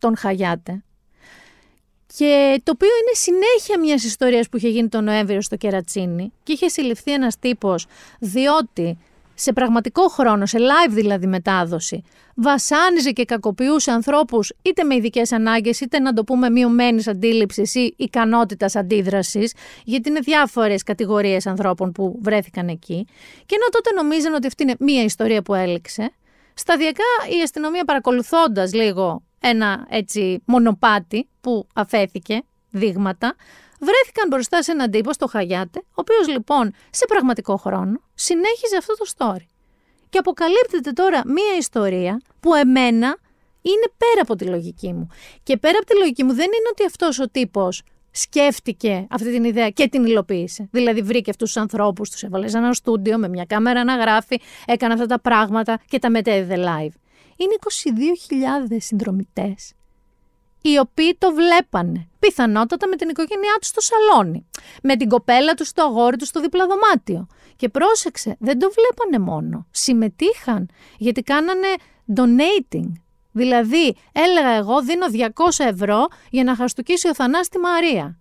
[0.00, 0.82] τον Χαγιάτε,
[2.16, 6.52] και το οποίο είναι συνέχεια μιας ιστορίας που είχε γίνει τον Νοέμβριο στο Κερατσίνι και
[6.52, 7.86] είχε συλληφθεί ένας τύπος
[8.18, 8.98] διότι
[9.34, 12.02] σε πραγματικό χρόνο, σε live δηλαδή μετάδοση,
[12.34, 17.94] βασάνιζε και κακοποιούσε ανθρώπους είτε με ειδικές ανάγκες, είτε να το πούμε μειωμένης αντίληψης ή
[17.96, 23.06] ικανότητας αντίδρασης, γιατί είναι διάφορες κατηγορίες ανθρώπων που βρέθηκαν εκεί.
[23.46, 26.12] Και ενώ τότε νομίζαν ότι αυτή είναι μία ιστορία που έληξε,
[26.54, 27.04] σταδιακά
[27.38, 33.34] η αστυνομία παρακολουθώντας λίγο ένα έτσι μονοπάτι που αφέθηκε, δείγματα,
[33.80, 38.94] βρέθηκαν μπροστά σε έναν τύπο στο Χαγιάτε, ο οποίος λοιπόν σε πραγματικό χρόνο συνέχιζε αυτό
[38.96, 39.46] το story.
[40.08, 43.18] Και αποκαλύπτεται τώρα μία ιστορία που εμένα
[43.62, 45.08] είναι πέρα από τη λογική μου.
[45.42, 49.44] Και πέρα από τη λογική μου δεν είναι ότι αυτός ο τύπος σκέφτηκε αυτή την
[49.44, 50.68] ιδέα και την υλοποίησε.
[50.70, 54.40] Δηλαδή βρήκε αυτούς τους ανθρώπους, τους έβαλε σε ένα στούντιο με μια κάμερα να γράφει,
[54.66, 56.99] έκανε αυτά τα πράγματα και τα μετέδιδε live.
[57.40, 57.54] Είναι
[58.70, 59.74] 22.000 συνδρομητές
[60.62, 62.08] οι οποίοι το βλέπανε.
[62.18, 64.46] Πιθανότατα με την οικογένειά τους στο σαλόνι.
[64.82, 67.26] Με την κοπέλα τους στο αγόρι τους στο δίπλα δωμάτιο.
[67.56, 69.66] Και πρόσεξε, δεν το βλέπανε μόνο.
[69.70, 71.68] Συμμετείχαν γιατί κάνανε
[72.16, 72.92] donating.
[73.32, 78.18] Δηλαδή, έλεγα εγώ δίνω 200 ευρώ για να χαστούκίσει ο Θανάς στη Μαρία.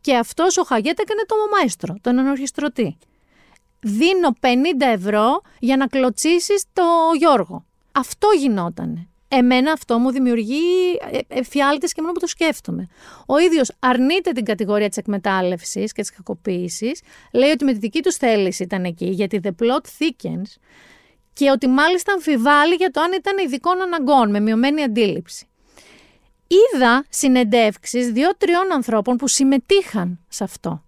[0.00, 2.98] Και αυτός ο Χαγέτ έκανε το μαμαέστρο, τον ενορχιστρωτή.
[3.80, 4.46] Δίνω 50
[4.78, 6.82] ευρώ για να κλωτσίσεις το
[7.18, 7.64] Γιώργο.
[7.92, 9.08] Αυτό γινότανε.
[9.28, 10.60] Εμένα αυτό μου δημιουργεί
[11.28, 12.86] εφιάλτες και μόνο που το σκέφτομαι.
[13.26, 17.00] Ο ίδιος αρνείται την κατηγορία της εκμετάλλευσης και της κακοποίησης,
[17.32, 20.56] λέει ότι με τη δική τους θέληση ήταν εκεί, γιατί the plot thickens,
[21.32, 25.46] και ότι μάλιστα αμφιβάλλει για το αν ήταν ειδικών αναγκών, με μειωμένη αντίληψη.
[26.46, 30.84] Είδα συνεντεύξεις δύο-τριών ανθρώπων που συμμετείχαν σε αυτό.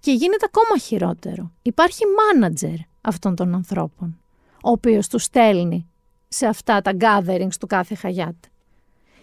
[0.00, 1.52] Και γίνεται ακόμα χειρότερο.
[1.62, 4.20] Υπάρχει μάνατζερ αυτών των ανθρώπων
[4.62, 5.89] ο οποίος τους στέλνει
[6.32, 8.34] σε αυτά τα gatherings του κάθε Χαγιάτ.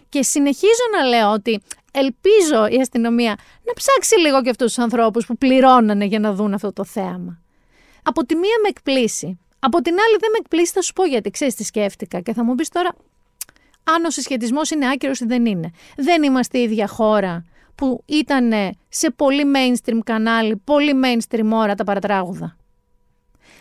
[0.08, 5.26] Και συνεχίζω να λέω ότι ελπίζω η αστυνομία να ψάξει λίγο και αυτούς τους ανθρώπους
[5.26, 7.40] που πληρώνανε για να δουν αυτό το θέαμα.
[8.02, 9.38] Από τη μία με εκπλήσει.
[9.58, 12.44] Από την άλλη δεν με εκπλήσει, θα σου πω γιατί ξέρεις τι σκέφτηκα και θα
[12.44, 12.94] μου πεις τώρα
[13.84, 15.70] αν ο συσχετισμός είναι άκυρος ή δεν είναι.
[15.96, 17.44] Δεν είμαστε η ίδια χώρα
[17.74, 18.52] που ήταν
[18.88, 22.56] σε πολύ mainstream κανάλι, πολύ mainstream ώρα τα παρατράγουδα.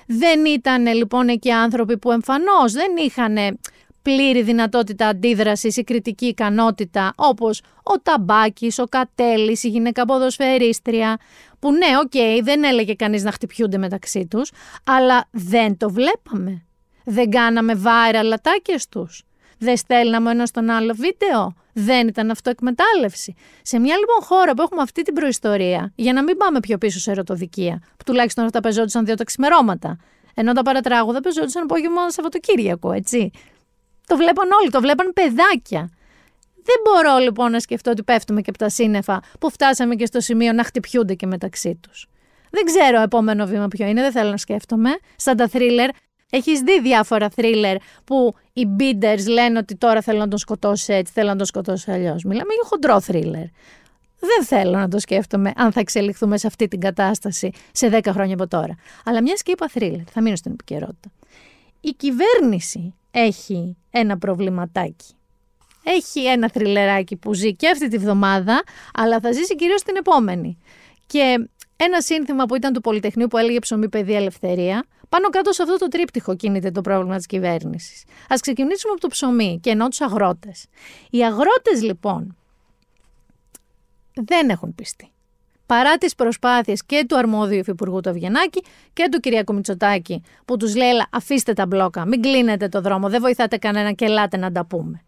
[0.08, 3.60] Δεν ήταν λοιπόν εκεί άνθρωποι που εμφανώς δεν είχαν
[4.02, 11.18] πλήρη δυνατότητα αντίδρασης ή κριτική ικανότητα όπως ο Ταμπάκης, ο Κατέλης, η γυναίκα ποδοσφαιρίστρια
[11.60, 14.52] που ναι, OK, okay, δεν έλεγε κανείς να χτυπιούνται μεταξύ τους
[14.84, 16.66] αλλά δεν το βλέπαμε.
[17.04, 19.27] Δεν κάναμε viral ατάκες τους.
[19.58, 21.56] Δεν στέλναμε ένας στον άλλο βίντεο.
[21.74, 23.36] Δεν ήταν αυτό εκμετάλλευση.
[23.62, 27.00] Σε μια λοιπόν χώρα που έχουμε αυτή την προϊστορία, για να μην πάμε πιο πίσω
[27.00, 29.98] σε ερωτοδικία, που τουλάχιστον αυτά πεζόντουσαν δύο τα ξημερώματα,
[30.34, 33.32] ενώ τα παρατράγουδα πεζόντουσαν απόγευμα Σαββατοκύριακο, έτσι.
[34.08, 35.90] Το βλέπαν όλοι, το βλέπαν παιδάκια.
[36.64, 40.20] Δεν μπορώ λοιπόν να σκεφτώ ότι πέφτουμε και από τα σύννεφα που φτάσαμε και στο
[40.20, 42.08] σημείο να χτυπιούνται και μεταξύ τους.
[42.52, 44.90] Δεν ξέρω επόμενο βήμα ποιο είναι, δεν θέλω να σκέφτομαι.
[45.16, 45.90] Σαν τα θρίλερ,
[46.30, 51.14] έχεις δει διάφορα θρίλερ που οι bidders λένε ότι τώρα θέλω να τον σκοτώσει έτσι,
[51.14, 52.24] θέλω να τον σκοτώσει αλλιώς.
[52.24, 53.46] Μιλάμε για χοντρό θρίλερ.
[54.20, 58.34] Δεν θέλω να το σκέφτομαι αν θα εξελιχθούμε σε αυτή την κατάσταση σε 10 χρόνια
[58.34, 58.76] από τώρα.
[59.06, 61.12] Αλλά μιας και είπα θρίλερ, θα μείνω στην επικαιρότητα.
[61.82, 65.12] Η κυβέρνηση έχει ένα προβληματάκι.
[65.84, 68.64] Έχει ένα θρυλεράκι που ζει και αυτή τη βδομάδα,
[68.94, 70.58] αλλά θα ζήσει κυρίως την επόμενη.
[71.06, 75.62] Και ένα σύνθημα που ήταν του Πολυτεχνείου που έλεγε ψωμί, παιδεία, ελευθερία, πάνω κάτω σε
[75.62, 78.04] αυτό το τρίπτυχο κινείται το πρόβλημα της κυβέρνησης.
[78.04, 80.66] Α ξεκινήσουμε από το ψωμί και ενώ τους αγρότες.
[81.10, 82.36] Οι αγρότες λοιπόν
[84.14, 85.12] δεν έχουν πιστεί.
[85.66, 88.64] Παρά τις προσπάθειες και του αρμόδιου υφυπουργού του Αυγενάκη
[88.94, 93.22] και του Κυριακού Μητσοτάκη που τους λέει αφήστε τα μπλόκα, μην κλείνετε το δρόμο, δεν
[93.22, 95.02] βοηθάτε κανένα και ελάτε να τα πούμε.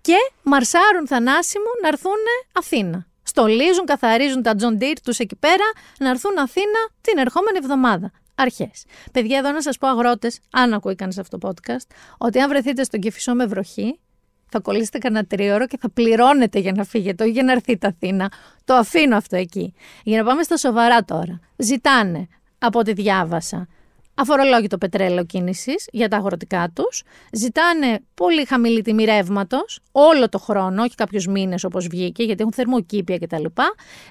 [0.00, 2.18] Και μαρσάρουν θανάσιμο να έρθουν
[2.52, 3.06] Αθήνα.
[3.22, 5.64] Στολίζουν, καθαρίζουν τα John Deere τους εκεί πέρα
[5.98, 8.84] να έρθουν Αθήνα την ερχόμενη εβδομάδα αρχές.
[9.12, 12.84] Παιδιά, εδώ να σας πω αγρότες, αν ακούει κανείς αυτό το podcast, ότι αν βρεθείτε
[12.84, 14.00] στον Κεφισό με βροχή,
[14.48, 18.32] θα κολλήσετε κανένα τρίωρο και θα πληρώνετε για να φύγετε, όχι για να έρθετε Αθήνα.
[18.64, 19.74] Το αφήνω αυτό εκεί.
[20.04, 21.40] Για να πάμε στα σοβαρά τώρα.
[21.56, 23.68] Ζητάνε, από ό,τι διάβασα,
[24.14, 27.02] αφορολόγητο πετρέλαιο κίνησης για τα αγροτικά τους.
[27.32, 32.52] Ζητάνε πολύ χαμηλή τιμή ρεύματος όλο το χρόνο, όχι κάποιους μήνες όπως βγήκε, γιατί έχουν
[32.52, 33.44] θερμοκήπια κτλ.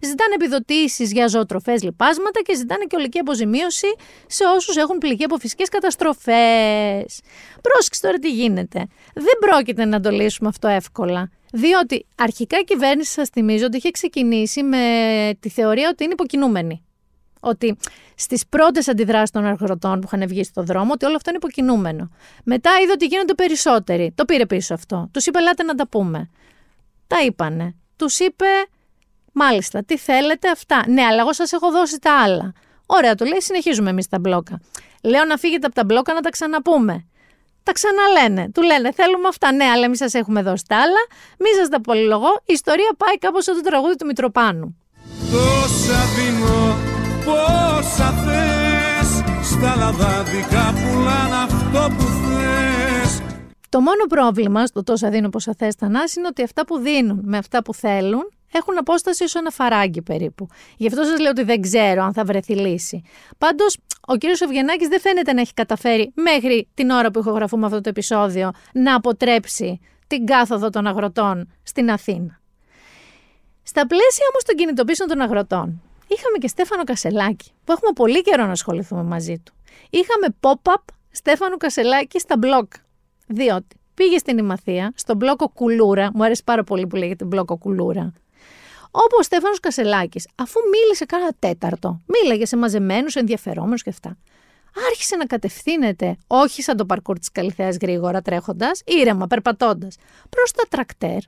[0.02, 3.88] Ζητάνε επιδοτήσεις για ζωοτροφές λοιπάσματα και ζητάνε και ολική αποζημίωση
[4.28, 7.22] σε όσους έχουν πληγεί από φυσικές καταστροφές.
[7.62, 8.88] Πρόσεξε τώρα τι γίνεται.
[9.14, 11.30] Δεν πρόκειται να το λύσουμε αυτό εύκολα.
[11.54, 14.78] Διότι αρχικά η κυβέρνηση, σας θυμίζω, ότι είχε ξεκινήσει με
[15.40, 16.84] τη θεωρία ότι είναι υποκινούμενη
[17.42, 17.78] ότι
[18.22, 22.10] στις πρώτες αντιδράσεις των αγροτών που είχαν βγει στον δρόμο, ότι όλο αυτό είναι υποκινούμενο.
[22.44, 24.12] Μετά είδε ότι γίνονται περισσότεροι.
[24.16, 25.10] Το πήρε πίσω αυτό.
[25.12, 26.30] Τους είπε, Ελάτε να τα πούμε.
[27.08, 27.76] Τα είπανε.
[27.96, 28.46] Τους είπε,
[29.32, 30.84] Μάλιστα, τι θέλετε αυτά.
[30.88, 32.54] Ναι, αλλά εγώ σας έχω δώσει τα άλλα.
[32.86, 34.62] Ωραία, του λέει, συνεχίζουμε εμείς τα μπλόκα.
[35.04, 37.06] Λέω να φύγετε από τα μπλόκα να τα ξαναπούμε.
[37.64, 38.52] Τα ξαναλένε.
[38.54, 39.54] Του λένε, θέλουμε αυτά.
[39.54, 41.02] Ναι, αλλά εμείς σας έχουμε δώσει τα άλλα.
[41.40, 42.30] Μη σας τα πολυλογώ.
[42.46, 44.78] Η ιστορία πάει κάπως σαν το τραγούδι του Μητροπάνου.
[45.32, 46.91] Τόσα
[47.26, 49.10] πόσα θες
[49.50, 53.22] Στα λαδάδικα πουλάνε αυτό που θες
[53.70, 57.38] Το μόνο πρόβλημα στο τόσα δίνω πόσα θες Θανάση είναι ότι αυτά που δίνουν με
[57.38, 60.48] αυτά που θέλουν έχουν απόσταση όσο ένα φαράγγι περίπου.
[60.78, 63.04] Γι' αυτό σας λέω ότι δεν ξέρω αν θα βρεθεί λύση.
[63.38, 67.82] Πάντως, ο κύριος Ευγενάκης δεν φαίνεται να έχει καταφέρει μέχρι την ώρα που ηχογραφούμε αυτό
[67.82, 72.40] το επεισόδιο να αποτρέψει την κάθοδο των αγροτών στην Αθήνα.
[73.64, 75.82] Στα πλαίσια όμως των κινητοποίησεων των αγροτών,
[76.16, 79.54] είχαμε και Στέφανο Κασελάκη, που έχουμε πολύ καιρό να ασχοληθούμε μαζί του.
[79.90, 82.72] Είχαμε pop-up Στέφανο Κασελάκη στα μπλοκ.
[83.28, 88.14] Διότι πήγε στην Ημαθία, στον μπλόκο Κουλούρα, μου αρέσει πάρα πολύ που λέγεται μπλόκο Κουλούρα,
[88.92, 94.18] όπου ο Στέφανος Κασελάκης, αφού μίλησε κάνα τέταρτο, μίλαγε σε μαζεμένους ενδιαφερόμενους και αυτά.
[94.88, 99.96] Άρχισε να κατευθύνεται, όχι σαν το παρκούρ της Καλυθέας γρήγορα τρέχοντας, ήρεμα, περπατώντας,
[100.30, 101.20] προς τα τρακτέρ.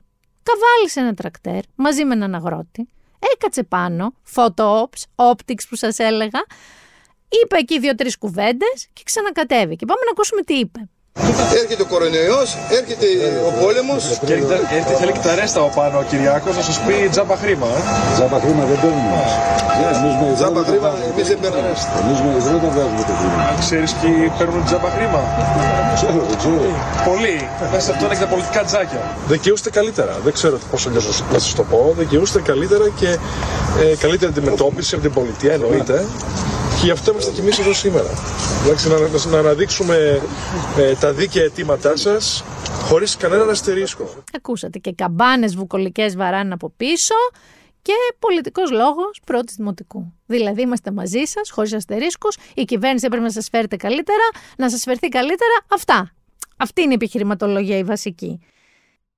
[0.42, 2.88] Καβάλισε ένα τρακτέρ μαζί με έναν αγρότη
[3.32, 6.44] έκατσε πάνω, photo ops, optics που σας έλεγα,
[7.28, 9.86] είπε εκεί δύο-τρεις κουβέντες και ξανακατέβηκε.
[9.86, 10.88] Πάμε να ακούσουμε τι είπε.
[11.62, 12.48] Έρχεται ο κορονοϊός,
[12.78, 13.06] έρχεται
[13.48, 14.02] ο πόλεμος.
[14.26, 17.68] Και έρχεται θέλει και τα ρέστα ο πάνω ο Κυριάκος να σας πει τζάμπα χρήμα.
[17.78, 17.80] Ε;
[18.16, 19.12] Τζάμπα χρήμα δεν παίρνουμε.
[20.38, 21.72] Τζάμπα χρήμα εμείς δεν παίρνουμε.
[22.00, 23.40] Εμείς με δεν τα βγάζουμε το χρήμα.
[23.66, 25.20] Ξέρεις και παίρνουν τζάμπα χρήμα;
[25.98, 26.58] Ξέρω, δεν ξέρω.
[27.10, 27.36] Πολύ.
[27.72, 29.02] Μέσα αυτό είναι και τα πολιτικά τζάκια.
[29.32, 30.12] Δικαιούστε καλύτερα.
[30.24, 30.80] Δεν ξέρω πώς
[31.32, 31.94] να σας το πω.
[31.98, 33.10] Δικαιούστε καλύτερα και
[33.82, 35.96] ε, καλύτερη αντιμετώπιση από την πολιτεία εννοείται
[36.80, 38.08] Και γι' αυτό είμαστε κι εμείς εδώ σήμερα.
[38.64, 40.22] Εντάξει, να, να, να αναδείξουμε
[40.76, 42.44] ε, τα δίκαια αιτήματά σας
[42.82, 44.14] χωρίς κανέναν αστερίσκο.
[44.36, 47.14] Ακούσατε και καμπάνες βουκολικές βαράνε από πίσω
[47.82, 50.12] και πολιτικός λόγος πρώτης δημοτικού.
[50.26, 52.36] Δηλαδή, είμαστε μαζί σας, χωρίς αστερίσκους.
[52.54, 55.54] Η κυβέρνηση έπρεπε να σας φέρετε καλύτερα, να σας φερθεί καλύτερα.
[55.68, 56.12] Αυτά.
[56.56, 58.40] Αυτή είναι η επιχειρηματολογία η βασική.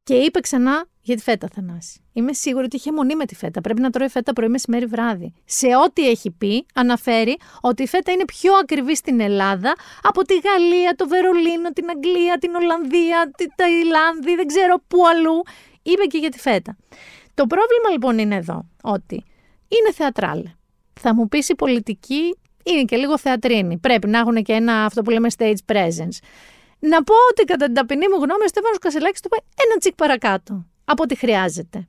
[0.07, 2.01] Και είπε ξανά για τη φέτα, Θανάση.
[2.12, 3.61] Είμαι σίγουρη ότι είχε μονή με τη φέτα.
[3.61, 5.35] Πρέπει να τρώει φέτα πρωί, μεσημέρι, βράδυ.
[5.45, 10.35] Σε ό,τι έχει πει, αναφέρει ότι η φέτα είναι πιο ακριβή στην Ελλάδα από τη
[10.35, 15.42] Γαλλία, το Βερολίνο, την Αγγλία, την Ολλανδία, την Ταϊλάνδη, δεν ξέρω πού αλλού.
[15.83, 16.77] Είπε και για τη φέτα.
[17.35, 19.25] Το πρόβλημα λοιπόν είναι εδώ ότι
[19.69, 20.53] είναι θεατράλε.
[21.01, 23.79] Θα μου πεις η πολιτική είναι και λίγο θεατρίνη.
[23.79, 26.19] Πρέπει να έχουν και ένα αυτό που λέμε stage presence.
[26.79, 29.95] Να πω ότι κατά την ταπεινή μου γνώμη ο Στέφανος Κασελάκης το πάει ένα τσικ
[29.95, 31.89] παρακάτω από ό,τι χρειάζεται.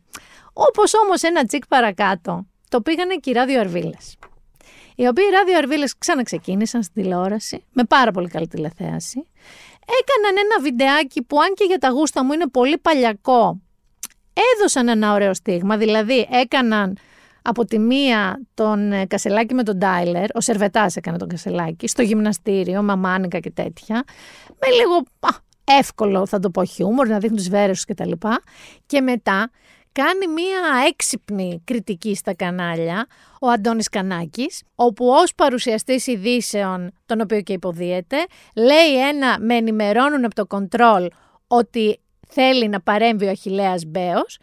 [0.54, 4.15] Όπως όμως ένα τσικ παρακάτω το πήγανε και οι ράδιο Αρβίλες.
[4.95, 9.28] Οι οποίοι οι ράδιο Αρβίλες ξαναξεκίνησαν στην τηλεόραση με πάρα πολύ καλή τηλεθέαση.
[10.00, 13.62] Έκαναν ένα βιντεάκι που αν και για τα γούστα μου είναι πολύ παλιακό
[14.56, 16.97] έδωσαν ένα ωραίο στίγμα, δηλαδή έκαναν
[17.49, 22.01] από τη μία τον ε, Κασελάκη με τον Τάιλερ, ο Σερβετάς έκανε τον Κασελάκη, στο
[22.01, 24.03] γυμναστήριο, μαμάνικα και τέτοια,
[24.47, 25.29] με λίγο α,
[25.63, 28.41] εύκολο θα το πω χιούμορ, να δείχνουν τις βέρες και τα λοιπά.
[28.86, 29.49] Και μετά
[29.91, 33.05] κάνει μία έξυπνη κριτική στα κανάλια
[33.41, 38.17] ο Αντώνης Κανάκης, όπου ως παρουσιαστής ειδήσεων, τον οποίο και υποδίεται,
[38.55, 41.07] λέει ένα «με ενημερώνουν από το κοντρόλ»
[41.47, 44.38] ότι θέλει να παρέμβει ο Αχιλέας Μπέος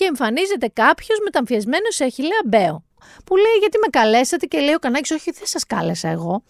[0.00, 2.84] και εμφανίζεται κάποιος μεταμφιεσμένο σε Αχιλέα Μπέο.
[3.24, 6.42] Που λέει γιατί με καλέσατε; και λέει ο Κανάκης όχι δεν σας κάλεσα εγώ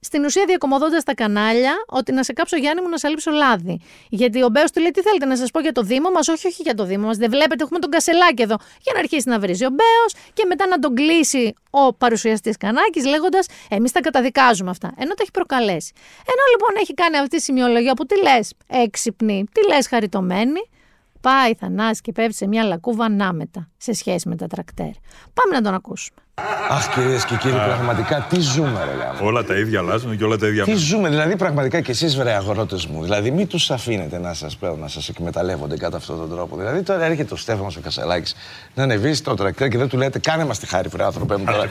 [0.00, 3.80] στην ουσία διακομωδώντας τα κανάλια ότι να σε κάψω Γιάννη μου να σε λείψω λάδι.
[4.08, 6.46] Γιατί ο Μπέος του λέει: Τι θέλετε να σας πω για το Δήμο μας, όχι,
[6.46, 7.16] όχι για το Δήμο μας.
[7.16, 8.56] Δεν βλέπετε, έχουμε τον Κασελάκη εδώ.
[8.80, 13.04] Για να αρχίσει να βρίζει ο Μπέος και μετά να τον κλείσει ο παρουσιαστής Κανάκης
[13.06, 14.94] λέγοντας: Εμείς τα καταδικάζουμε αυτά.
[14.96, 15.92] Ενώ το έχει προκαλέσει.
[16.32, 20.60] Ενώ λοιπόν έχει κάνει αυτή τη σημειολογία που τι λες έξυπνη, τι λες χαριτωμένη,
[21.20, 24.90] πάει Θανάση και πέφτει σε μια λακκούβα ανάμετα σε σχέση με τα τρακτέρ.
[25.34, 26.18] Πάμε να τον ακούσουμε.
[26.70, 29.18] Αχ, κυρίες και κύριοι, πραγματικά τι ζούμε, ρε γάμο.
[29.22, 32.32] Όλα τα ίδια αλλάζουν και όλα τα ίδια Τι ζούμε, δηλαδή πραγματικά και εσείς, βρε
[32.32, 33.02] αγρότες μου.
[33.02, 36.56] Δηλαδή, μην τους αφήνετε να σας παίρνουν, να σας εκμεταλλεύονται κατά αυτόν τον τρόπο.
[36.56, 38.34] Δηλαδή, τώρα έρχεται ο Στέφανος ο Κασελάκης
[38.74, 41.44] να ανεβεί στο τρακτέρ και δεν του λέτε, κάνε μας τη χάρη, βρε άνθρωπε μου.
[41.44, 41.64] Τώρα.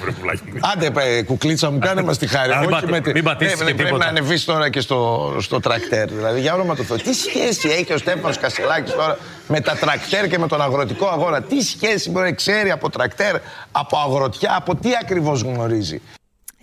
[0.74, 2.52] Άντε, παι, κουκλίτσα μου, κάνε μας τη χάρη.
[2.52, 4.04] Α, μην Όχι πατ- με τη- μην πατήσεις Ναι, και Πρέπει τίποτα.
[4.04, 6.08] να ανεβείς τώρα και στο, στο τρακτέρ.
[6.10, 10.28] Δηλαδή, για όνομα του Θεού, τι σχέση έχει ο Στέφανος Κασελάκης τώρα με τα τρακτέρ
[10.28, 11.42] και με τον αγροτικό αγώνα.
[11.42, 13.36] Τι σχέση μπορεί να ξέρει από τρακτέρ,
[13.72, 16.02] από αγροτιά, από τι ακριβώς γνωρίζει;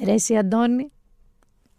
[0.04, 0.92] Ρε εσύ Αντώνη,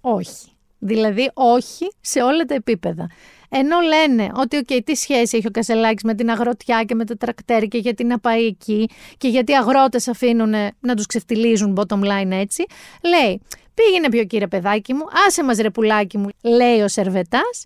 [0.02, 0.50] όχι.
[0.80, 3.10] Δηλαδή όχι σε όλα τα επίπεδα.
[3.50, 7.18] Ενώ λένε ότι οκ, τι σχέση έχει ο Κασελάκης με την αγροτιά και με τα
[7.18, 12.00] τρακτέρ και γιατί να πάει εκεί και γιατί οι αγρότες αφήνουν να τους ξεφτιλίζουν bottom
[12.00, 12.65] line έτσι,
[13.02, 13.41] λέει
[13.74, 17.65] πήγαινε πιο κύριε παιδάκι μου, άσε μας ρε πουλάκι μου, λέει ο Σερβετάς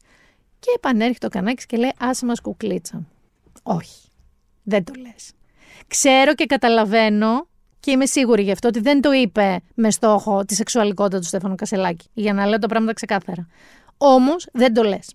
[0.60, 3.08] και επανέρχεται ο Κανάκης και λέει άσε μας κουκλίτσα μου.
[3.71, 4.08] Όχι,
[4.63, 5.32] δεν το λες.
[5.88, 7.47] Ξέρω και καταλαβαίνω
[7.79, 11.55] και είμαι σίγουρη γι' αυτό ότι δεν το είπε με στόχο τη σεξουαλικότητα του Στέφανου
[11.55, 12.08] Κασελάκη.
[12.13, 13.47] Για να λέω τα πράγματα ξεκάθαρα.
[13.97, 15.13] Όμως δεν το λες.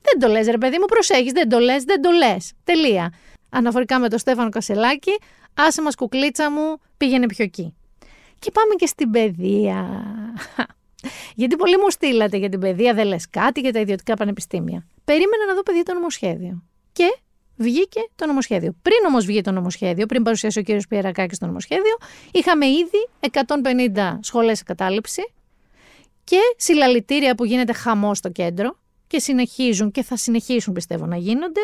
[0.00, 1.32] Δεν το λες, ρε παιδί μου, προσέχεις.
[1.32, 2.52] Δεν το λες, δεν το λες.
[2.64, 3.12] Τελεία.
[3.48, 5.18] Αναφορικά με τον Στέφανο Κασελάκη,
[5.54, 7.74] άσε μας κουκλίτσα μου, πήγαινε πιο εκεί.
[8.38, 10.04] Και πάμε και στην παιδεία.
[11.38, 14.86] Γιατί πολλοί μου στείλατε για την παιδεία, δεν λες κάτι για τα ιδιωτικά πανεπιστήμια.
[15.04, 16.62] Περίμενα να δω παιδί το νομοσχέδιο.
[16.92, 17.18] Και
[17.56, 18.76] βγήκε το νομοσχέδιο.
[18.82, 21.96] Πριν όμως βγει το νομοσχέδιο, πριν παρουσιάσει ο κύριος Πιερακάκης το νομοσχέδιο,
[22.32, 25.32] είχαμε ήδη 150 σχολές κατάληψη
[26.24, 31.60] και συλλαλητήρια που γίνεται χαμό στο κέντρο και συνεχίζουν και θα συνεχίσουν πιστεύω να γίνονται.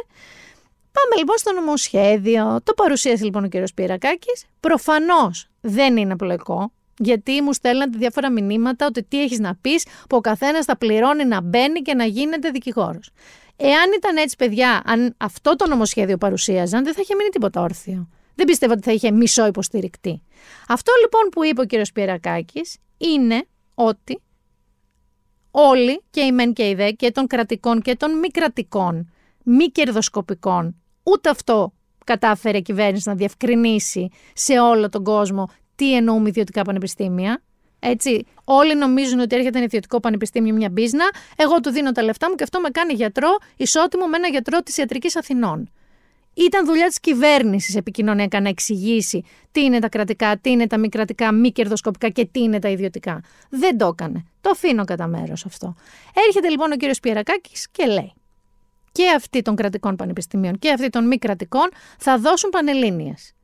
[0.93, 2.61] Πάμε λοιπόν στο νομοσχέδιο.
[2.62, 4.45] Το παρουσίασε λοιπόν ο κύριος Πιερακάκης.
[4.61, 10.17] Προφανώς δεν είναι απλοϊκό, γιατί μου στέλνατε διάφορα μηνύματα ότι τι έχεις να πεις, που
[10.17, 13.11] ο καθένας θα πληρώνει να μπαίνει και να γίνεται δικηγόρος.
[13.63, 18.09] Εάν ήταν έτσι, παιδιά, αν αυτό το νομοσχέδιο παρουσίαζαν, δεν θα είχε μείνει τίποτα όρθιο.
[18.35, 20.23] Δεν πιστεύω ότι θα είχε μισό υποστηρικτή.
[20.69, 23.45] Αυτό λοιπόν που είπε ο κύριος Πιερακάκης είναι
[23.75, 24.21] ότι
[25.51, 29.13] όλοι και οι μεν και οι δε και των κρατικών και των μη κρατικών,
[29.45, 31.73] μη κερδοσκοπικών, ούτε αυτό
[32.05, 37.43] κατάφερε η κυβέρνηση να διευκρινίσει σε όλο τον κόσμο τι εννοούμε ιδιωτικά πανεπιστήμια.
[37.81, 41.05] Έτσι, όλοι νομίζουν ότι έρχεται ένα ιδιωτικό πανεπιστήμιο μια μπίζνα.
[41.37, 44.62] Εγώ του δίνω τα λεφτά μου και αυτό με κάνει γιατρό ισότιμο με ένα γιατρό
[44.62, 45.70] της Ιατρικής Αθηνών.
[46.35, 50.89] Ήταν δουλειά της κυβέρνησης επικοινωνιακά να εξηγήσει τι είναι τα κρατικά, τι είναι τα μη
[50.89, 53.22] κρατικά, μη κερδοσκοπικά και τι είναι τα ιδιωτικά.
[53.49, 54.24] Δεν το έκανε.
[54.41, 55.74] Το αφήνω κατά μέρος αυτό.
[56.26, 58.12] Έρχεται λοιπόν ο κύριος Πιερακάκης και λέει:
[58.93, 61.68] Και αυτοί των κρατικών πανεπιστημίων και αυτοί των μη κρατικών
[61.99, 63.35] θα δώσουν πανελλήνιες.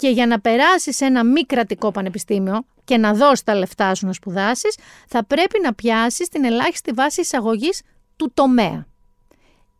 [0.00, 4.06] Και για να περάσεις σε ένα μη κρατικό πανεπιστήμιο και να δώσεις τα λεφτά σου
[4.06, 4.78] να σπουδάσεις,
[5.08, 7.82] θα πρέπει να πιάσεις την ελάχιστη βάση εισαγωγής
[8.16, 8.86] του τομέα.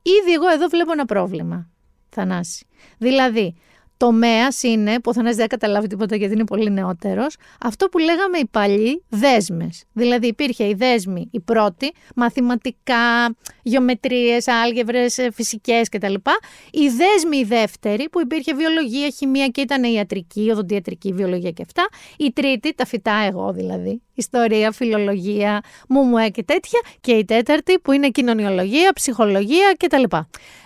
[0.03, 1.71] Ήδη εγώ εδώ βλέπω ένα πρόβλημα,
[2.09, 2.67] Θανάση.
[2.99, 3.55] Δηλαδή,
[4.01, 8.39] τομέας είναι, που ο Θανάσης δεν καταλάβει τίποτα γιατί είναι πολύ νεότερος, αυτό που λέγαμε
[8.39, 9.85] οι παλιοί δέσμες.
[9.93, 16.15] Δηλαδή υπήρχε η δέσμη η πρώτη, μαθηματικά, γεωμετρίες, άλγευρες, φυσικές κτλ.
[16.71, 21.63] Η δέσμη η δεύτερη, που υπήρχε βιολογία, χημεία και ήταν η ιατρική, οδοντιατρική, βιολογία και
[21.63, 21.89] αυτά.
[22.19, 26.81] Η τρίτη, τα φυτά εγώ δηλαδή, ιστορία, φιλολογία, μουμουέ και τέτοια.
[27.01, 30.03] Και η τέταρτη που είναι κοινωνιολογία, ψυχολογία κτλ.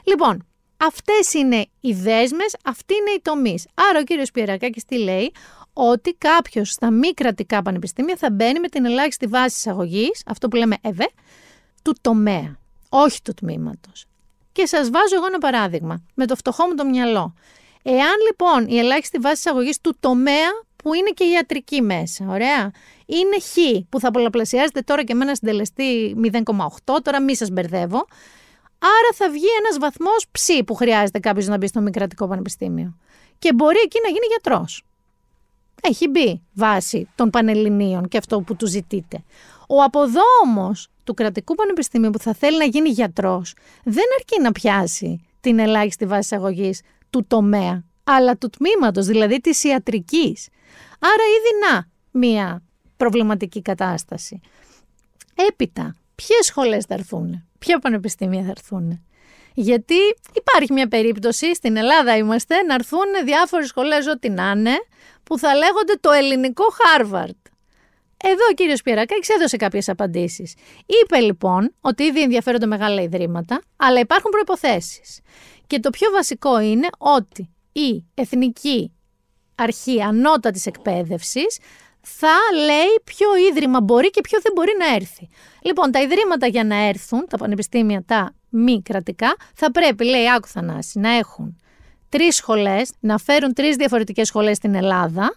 [0.05, 0.47] Λοιπόν,
[0.87, 3.67] Αυτές είναι οι δέσμες, αυτοί είναι οι τομείς.
[3.91, 5.33] Άρα ο κύριος Πιερακάκης τι λέει,
[5.73, 10.57] ότι κάποιος στα μη κρατικά πανεπιστήμια θα μπαίνει με την ελάχιστη βάση εισαγωγής, αυτό που
[10.57, 11.09] λέμε ΕΒΕ,
[11.83, 12.59] του τομέα,
[12.89, 14.07] όχι του τμήματος.
[14.53, 17.35] Και σας βάζω εγώ ένα παράδειγμα, με το φτωχό μου το μυαλό.
[17.83, 22.71] Εάν λοιπόν η ελάχιστη βάση εισαγωγής του τομέα, που είναι και ιατρική μέσα, ωραία,
[23.07, 28.07] είναι χ, που θα πολλαπλασιάζεται τώρα και με ένα συντελεστή 0,8, τώρα μη σας μπερδεύω,
[28.85, 32.97] Άρα θα βγει ένας βαθμός ψ που χρειάζεται κάποιος να μπει στο μη κρατικό πανεπιστήμιο.
[33.39, 34.85] Και μπορεί εκεί να γίνει γιατρός.
[35.83, 39.25] Έχει μπει βάση των Πανελληνίων και αυτό που του ζητείτε.
[39.69, 43.55] Ο αποδόμος του κρατικού πανεπιστήμιου που θα θέλει να γίνει γιατρός
[43.85, 46.75] δεν αρκεί να πιάσει την ελάχιστη βάση αγωγή
[47.11, 50.49] του τομέα, αλλά του τμήματος, δηλαδή της ιατρικής.
[50.99, 52.63] Άρα ήδη να μία
[52.97, 54.41] προβληματική κατάσταση.
[55.35, 59.05] Έπειτα, ποιες σχολές θα έρθουν; Ποια πανεπιστήμια θα έρθουν;
[59.55, 59.95] Γιατί
[60.33, 64.75] υπάρχει μια περίπτωση, στην Ελλάδα είμαστε, να έρθουν διάφορες σχολές ό,τι να είναι,
[65.23, 67.37] που θα λέγονται το ελληνικό Χάρβαρτ.
[68.17, 70.55] Εδώ ο κύριος Πιερακάκης έδωσε κάποιες απαντήσεις.
[70.87, 75.21] Είπε λοιπόν ότι ήδη ενδιαφέρονται μεγάλα ιδρύματα, αλλά υπάρχουν προϋποθέσεις.
[75.67, 78.93] Και το πιο βασικό είναι ότι η Εθνική
[79.55, 81.59] Αρχή Ανώτατης Εκπαίδευσης
[82.05, 85.29] θα λέει ποιο ίδρυμα μπορεί και ποιο δεν μπορεί να έρθει.
[85.63, 90.49] Λοιπόν, τα ιδρύματα για να έρθουν, τα πανεπιστήμια, τα μη κρατικά, θα πρέπει, λέει Άκου
[90.49, 91.57] Θανάση, να έχουν
[92.09, 95.37] τρεις σχολές, να φέρουν τρεις διαφορετικές σχολές στην Ελλάδα,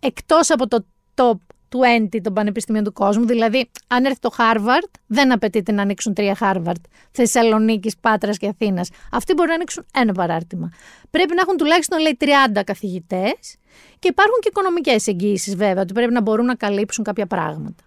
[0.00, 0.84] εκτός από το
[1.14, 3.26] top 20 των πανεπιστήμιων του κόσμου.
[3.26, 6.80] Δηλαδή, αν έρθει το Harvard, δεν απαιτείται να ανοίξουν τρία Harvard.
[7.10, 8.90] Θεσσαλονίκης, Πάτρας και Αθήνας.
[9.12, 10.72] Αυτοί μπορεί να ανοίξουν ένα παράρτημα.
[11.10, 13.56] Πρέπει να έχουν τουλάχιστον λέει 30 καθηγητές
[13.98, 17.84] και υπάρχουν και οικονομικές εγγύησεις, βέβαια, ότι πρέπει να μπορούν να καλύψουν κάποια πράγματα.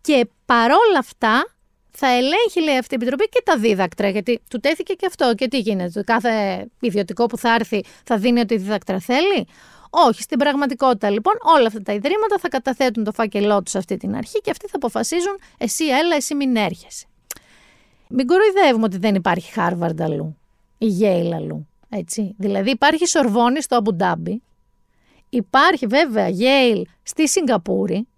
[0.00, 1.54] Και παρόλα αυτά,
[1.90, 4.08] θα ελέγχει, λέει αυτή η επιτροπή, και τα δίδακτρα.
[4.08, 5.34] Γιατί του τέθηκε και αυτό.
[5.34, 6.30] Και τι γίνεται, κάθε
[6.80, 9.46] ιδιωτικό που θα έρθει θα δίνει ό,τι δίδακτρα θέλει;
[9.96, 13.96] Όχι, στην πραγματικότητα λοιπόν όλα αυτά τα ιδρύματα θα καταθέτουν το φάκελό τους σε αυτή
[13.96, 17.06] την αρχή και αυτοί θα αποφασίζουν εσύ έλα, εσύ μην έρχεσαι.
[18.08, 20.36] Μην κοροϊδεύουμε ότι δεν υπάρχει Χάρβαρντ αλλού
[20.78, 21.68] ή Γέιλ αλλού.
[21.88, 22.34] Έτσι.
[22.38, 24.42] Δηλαδή υπάρχει Σορβόνη στο Αμπουντάμπι,
[25.28, 28.08] υπάρχει βέβαια Γέιλ στη Σιγκαπούρη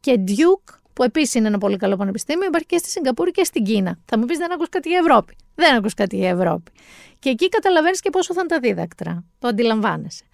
[0.00, 3.64] και Duke που επίσης είναι ένα πολύ καλό πανεπιστήμιο, υπάρχει και στη Σιγκαπούρη και στην
[3.64, 3.98] Κίνα.
[4.04, 5.36] Θα μου πεις δεν ακούς κάτι για Ευρώπη.
[5.54, 6.72] Δεν ακούς κάτι για Ευρώπη.
[7.18, 9.24] Και εκεί καταλαβαίνεις και πόσο θα είναι τα δίδακτρα.
[9.38, 10.24] Το αντιλαμβάνεσαι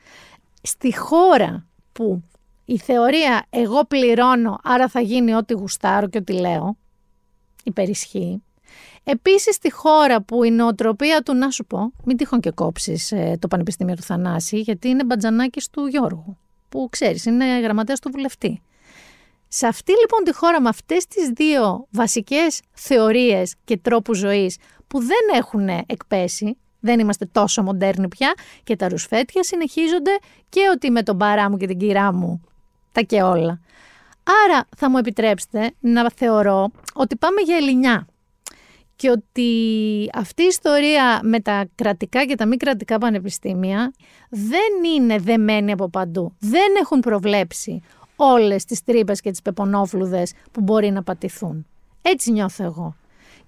[0.62, 2.22] στη χώρα που
[2.64, 6.76] η θεωρία εγώ πληρώνω, άρα θα γίνει ό,τι γουστάρω και ό,τι λέω,
[7.64, 8.42] υπερισχύει.
[9.04, 13.36] Επίσης στη χώρα που η νοοτροπία του, να σου πω, μην τυχόν και κόψεις ε,
[13.40, 16.38] το Πανεπιστήμιο του Θανάση, γιατί είναι μπατζανάκης του Γιώργου,
[16.68, 18.62] που ξέρεις, είναι γραμματέας του βουλευτή.
[19.48, 24.98] Σε αυτή λοιπόν τη χώρα με αυτές τις δύο βασικές θεωρίες και τρόπους ζωής που
[24.98, 30.10] δεν έχουν εκπέσει, δεν είμαστε τόσο μοντέρνοι πια και τα ρουσφέτια συνεχίζονται
[30.48, 32.40] και ότι με τον παρά μου και την κυρά μου
[32.92, 33.60] τα και όλα.
[34.46, 38.06] Άρα θα μου επιτρέψετε να θεωρώ ότι πάμε για ελληνιά
[38.96, 39.50] και ότι
[40.14, 43.92] αυτή η ιστορία με τα κρατικά και τα μη κρατικά πανεπιστήμια
[44.28, 46.34] δεν είναι δεμένη από παντού.
[46.38, 47.82] Δεν έχουν προβλέψει
[48.16, 51.66] όλες τις τρύπες και τις πεπονόφλουδες που μπορεί να πατηθούν.
[52.02, 52.96] Έτσι νιώθω εγώ.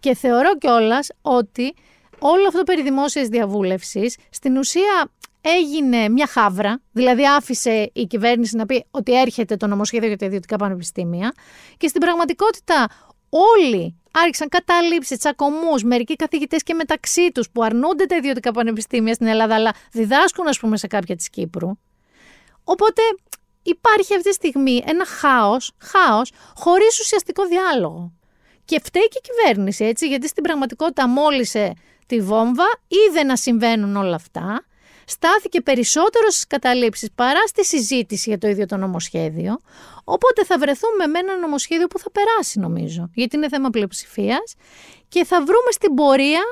[0.00, 1.74] Και θεωρώ κιόλας ότι
[2.18, 5.10] όλο αυτό περί δημόσιας διαβούλευσης στην ουσία
[5.40, 10.26] έγινε μια χάβρα, δηλαδή άφησε η κυβέρνηση να πει ότι έρχεται το νομοσχέδιο για τα
[10.26, 11.32] ιδιωτικά πανεπιστήμια
[11.76, 12.86] και στην πραγματικότητα
[13.28, 19.26] όλοι άρχισαν καταλήψεις, τσακωμούς, μερικοί καθηγητές και μεταξύ τους που αρνούνται τα ιδιωτικά πανεπιστήμια στην
[19.26, 21.70] Ελλάδα, αλλά διδάσκουν, ας πούμε, σε κάποια της Κύπρου.
[22.64, 23.02] Οπότε
[23.62, 28.12] υπάρχει αυτή τη στιγμή ένα χάος, χάος, χωρίς ουσιαστικό διάλογο.
[28.64, 31.72] Και φταίει και η κυβέρνηση, έτσι, γιατί στην πραγματικότητα μόλισε
[32.06, 34.64] τη βόμβα, είδε να συμβαίνουν όλα αυτά,
[35.04, 39.58] στάθηκε περισσότερο στις καταλήψεις παρά στη συζήτηση για το ίδιο το νομοσχέδιο,
[40.04, 44.54] οπότε θα βρεθούμε με ένα νομοσχέδιο που θα περάσει νομίζω, γιατί είναι θέμα πλειοψηφίας
[45.08, 46.42] και θα βρούμε στην πορεία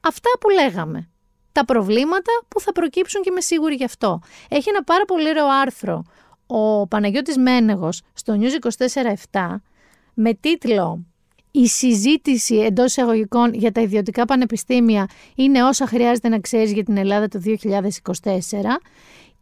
[0.00, 1.10] αυτά που λέγαμε.
[1.52, 4.20] τα προβλήματα που θα προκύψουν και είμαι σίγουρη γι' αυτό.
[4.48, 6.04] Έχει ένα πάρα πολύ ωραίο άρθρο
[6.46, 8.84] ο Παναγιώτης Μένεγος στο News
[9.30, 9.56] 24-7
[10.14, 11.06] με τίτλο
[11.58, 16.96] «Η συζήτηση εντός εισαγωγικών για τα ιδιωτικά πανεπιστήμια είναι όσα χρειάζεται να ξέρεις για την
[16.96, 18.80] Ελλάδα το 2024»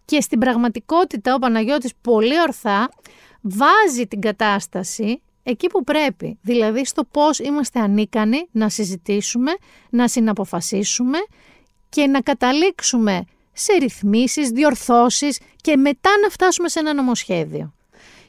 [0.04, 2.90] και στην πραγματικότητα ο Παναγιώτης πολύ ορθά
[3.40, 9.52] βάζει την κατάσταση εκεί που πρέπει, δηλαδή στο πώς είμαστε ανίκανοι να συζητήσουμε,
[9.90, 11.18] να συναποφασίσουμε
[11.88, 17.74] και να καταλήξουμε σε ρυθμίσεις, διορθώσεις και μετά να φτάσουμε σε ένα νομοσχέδιο.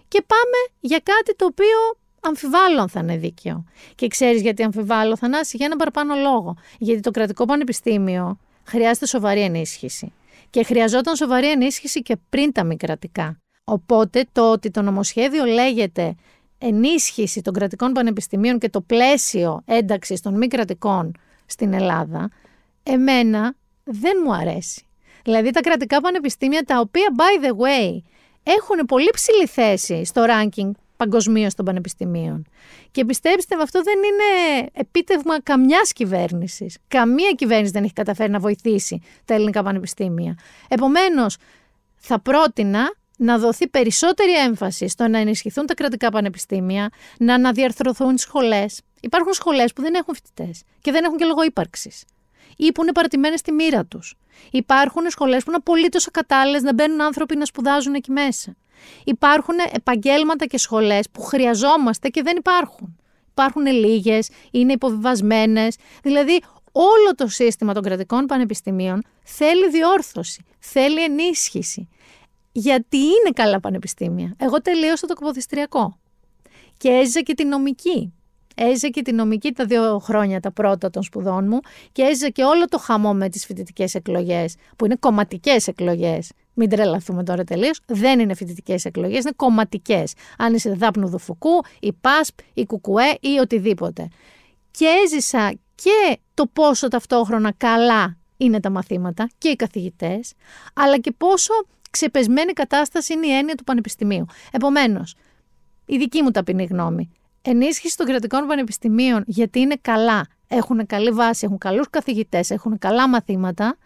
[0.08, 3.64] Και πάμε για κάτι το οποίο αμφιβάλλω αν θα είναι δίκαιο.
[3.96, 6.58] Και ξέρεις γιατί αμφιβάλλω, Θανάση, για ένα παραπάνω λόγο.
[6.78, 10.14] Γιατί το κρατικό πανεπιστήμιο χρειάζεται σοβαρή ενίσχυση.
[10.50, 13.40] Και χρειαζόταν σοβαρή ενίσχυση και πριν τα μη κρατικά.
[13.64, 16.16] Οπότε το ότι το νομοσχέδιο λέγεται
[16.58, 21.12] ενίσχυση των κρατικών πανεπιστημίων και το πλαίσιο ένταξης των μη κρατικών
[21.46, 22.30] στην Ελλάδα,
[22.84, 24.86] εμένα δεν μου αρέσει.
[25.24, 28.02] Δηλαδή τα κρατικά πανεπιστήμια τα οποία, by the way,
[28.44, 32.46] έχουν πολύ ψηλή θέση στο ranking παγκοσμίως των πανεπιστημίων.
[32.92, 36.78] Και πιστέψτε με, αυτό δεν είναι επίτευγμα καμιάς κυβέρνησης.
[36.88, 40.38] Καμία κυβέρνηση δεν έχει καταφέρει να βοηθήσει τα ελληνικά πανεπιστήμια.
[40.68, 41.38] Επομένως,
[41.96, 48.82] θα πρότεινα να δοθεί περισσότερη έμφαση στο να ενισχυθούν τα κρατικά πανεπιστήμια, να αναδιαρθρωθούν σχολές.
[49.02, 52.04] Υπάρχουν σχολές που δεν έχουν φοιτητές και δεν έχουν και λόγο ύπαρξης.
[52.58, 54.16] Ή που είναι παρατημένες στη μοίρα τους.
[54.52, 58.56] Υπάρχουν σχολές που είναι απολύτως ακατάλληλες να μπαίνουν άνθρωποι να σπουδάζουν εκεί μέσα.
[59.04, 62.98] Υπάρχουν επαγγέλματα και σχολές που χρειαζόμαστε και δεν υπάρχουν.
[63.32, 65.76] Υπάρχουν λίγες, είναι υποβιβασμένες.
[66.04, 71.90] Δηλαδή, όλο το σύστημα των κρατικών πανεπιστημίων θέλει διόρθωση, θέλει ενίσχυση.
[72.52, 74.36] Γιατί είναι καλά πανεπιστήμια.
[74.38, 76.00] Εγώ τελείωσα το καποδιστριακό
[76.78, 78.14] και έζησα και τη νομική.
[78.56, 81.60] Έζησα και τη νομική τα δύο χρόνια τα πρώτα των σπουδών μου
[81.92, 86.32] και έζησα και όλο το χαμό με τις φοιτητικές εκλογές, που είναι κομματικές εκλογές.
[86.58, 87.80] Μην τρελαθούμε τώρα τελείως.
[87.86, 90.14] Δεν είναι φοιτητικές εκλογές, είναι κομματικές.
[90.38, 94.08] Αν είσαι δάπνου δουφουκού, η ΠΑΣΠ, η ΚουΚουέ ή οτιδήποτε.
[94.72, 100.34] Και έζησα και το πόσο ταυτόχρονα καλά είναι τα μαθήματα και οι καθηγητές,
[100.74, 101.54] αλλά και πόσο
[101.92, 104.26] ξεπεσμένη κατάσταση είναι η έννοια του πανεπιστημίου.
[104.52, 105.16] Επομένως,
[105.86, 107.10] η δική μου ταπεινή γνώμη,
[107.42, 113.10] ενίσχυση των κρατικών πανεπιστημίων γιατί είναι καλά, έχουν καλή βάση, έχουν καλούς καθηγητές, έχουν καλά
[113.10, 113.78] μαθήματα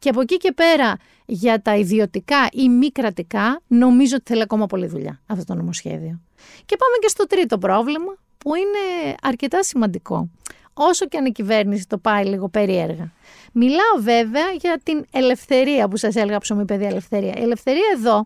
[0.00, 0.96] και από εκεί και πέρα
[1.26, 6.20] για τα ιδιωτικά ή μη κρατικά νομίζω ότι θέλει ακόμα πολλή δουλειά αυτό το νομοσχέδιο.
[6.66, 10.30] Και πάμε και στο τρίτο πρόβλημα που είναι αρκετά σημαντικό.
[10.74, 13.12] Όσο και αν η κυβέρνηση το πάει λίγο περίεργα.
[13.52, 17.34] Μιλάω βέβαια για την ελευθερία που σας έλεγα ψωμί παιδιά ελευθερία.
[17.38, 18.24] Η ελευθερία εδώ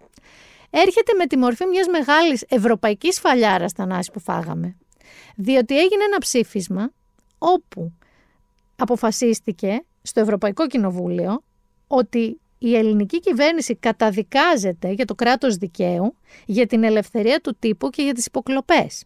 [0.71, 4.77] έρχεται με τη μορφή μιας μεγάλης ευρωπαϊκής φαλιάρας στα νάση που φάγαμε.
[5.37, 6.91] Διότι έγινε ένα ψήφισμα
[7.39, 7.93] όπου
[8.77, 11.43] αποφασίστηκε στο Ευρωπαϊκό Κοινοβούλιο
[11.87, 16.17] ότι η ελληνική κυβέρνηση καταδικάζεται για το κράτος δικαίου,
[16.47, 19.05] για την ελευθερία του τύπου και για τις υποκλοπές.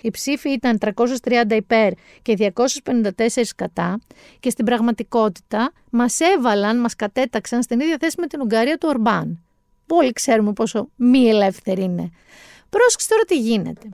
[0.00, 2.52] Οι ψήφοι ήταν 330 υπέρ και
[2.84, 4.00] 254 κατά
[4.40, 9.42] και στην πραγματικότητα μας έβαλαν, μας κατέταξαν στην ίδια θέση με την Ουγγαρία του Ορμπάν.
[9.88, 12.10] Όλοι ξέρουμε πόσο μη ελεύθερη είναι.
[12.70, 13.88] Πρόσεξε τώρα τι γίνεται.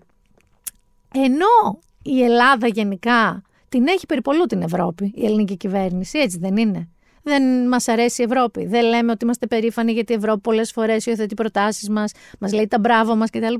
[1.14, 6.89] Ενώ η Ελλάδα γενικά την έχει περιπολού την Ευρώπη, η ελληνική κυβέρνηση, έτσι δεν είναι;
[7.27, 8.66] Δεν μας αρέσει η Ευρώπη.
[8.66, 12.66] Δεν λέμε ότι είμαστε περήφανοι γιατί η Ευρώπη πολλές φορές υιοθετεί προτάσεις μας, μας λέει
[12.66, 13.55] τα μπράβο μας κτλ.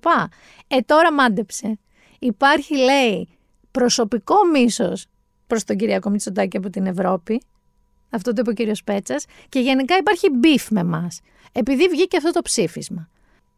[0.67, 1.79] Ε, τώρα μάντεψε.
[2.19, 3.29] Υπάρχει, λέει,
[3.71, 5.07] προσωπικό μίσος
[5.47, 7.43] προς τον Κυριακό Μητσοτάκη από την Ευρώπη.
[8.11, 9.25] Αυτό το είπε ο κύριος Πέτσας.
[9.49, 11.09] Και γενικά υπάρχει beef με εμάς.
[11.53, 13.09] Επειδή βγήκε αυτό το ψήφισμα.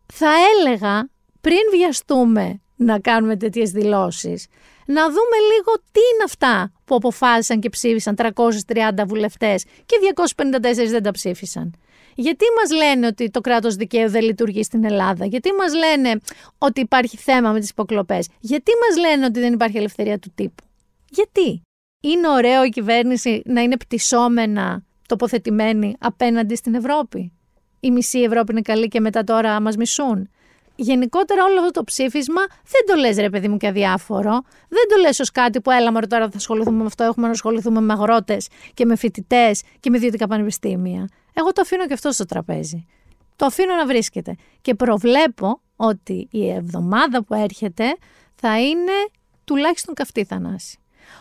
[0.07, 1.09] Θα έλεγα
[1.41, 4.47] πριν βιαστούμε να κάνουμε τέτοιες δηλώσεις,
[4.87, 11.03] να δούμε λίγο τι είναι αυτά που αποφάσισαν και ψήφισαν 330 βουλευτές και 254 δεν
[11.03, 11.75] τα ψήφισαν.
[12.15, 16.21] Γιατί μας λένε ότι το κράτος δικαίου δεν λειτουργεί στην Ελλάδα, γιατί μας λένε
[16.59, 20.65] ότι υπάρχει θέμα με τις υποκλοπές, γιατί μας λένε ότι δεν υπάρχει ελευθερία του τύπου;
[21.11, 21.63] Γιατί;
[22.03, 27.33] Είναι ωραίο η κυβέρνηση να είναι πτυσσόμενα τοποθετημένη απέναντι στην Ευρώπη;
[27.81, 30.31] Η μισή Ευρώπη είναι καλή και μετά τώρα μας μισούν;
[30.77, 34.43] Γενικότερα όλο αυτό το ψήφισμα δεν το λες ρε παιδί μου και αδιάφορο.
[34.69, 37.33] Δεν το λες ως κάτι που έλα μωρέ τώρα θα ασχοληθούμε με αυτό, έχουμε να
[37.33, 41.09] ασχοληθούμε με αγρότες και με φοιτητές και με ιδιωτικά πανεπιστήμια.
[41.33, 42.87] Εγώ το αφήνω και αυτό στο τραπέζι.
[43.37, 44.37] Το αφήνω να βρίσκεται.
[44.61, 47.97] Και προβλέπω ότι η εβδομάδα που έρχεται
[48.35, 48.93] θα είναι
[49.45, 50.79] τουλάχιστον καυτή θανάση.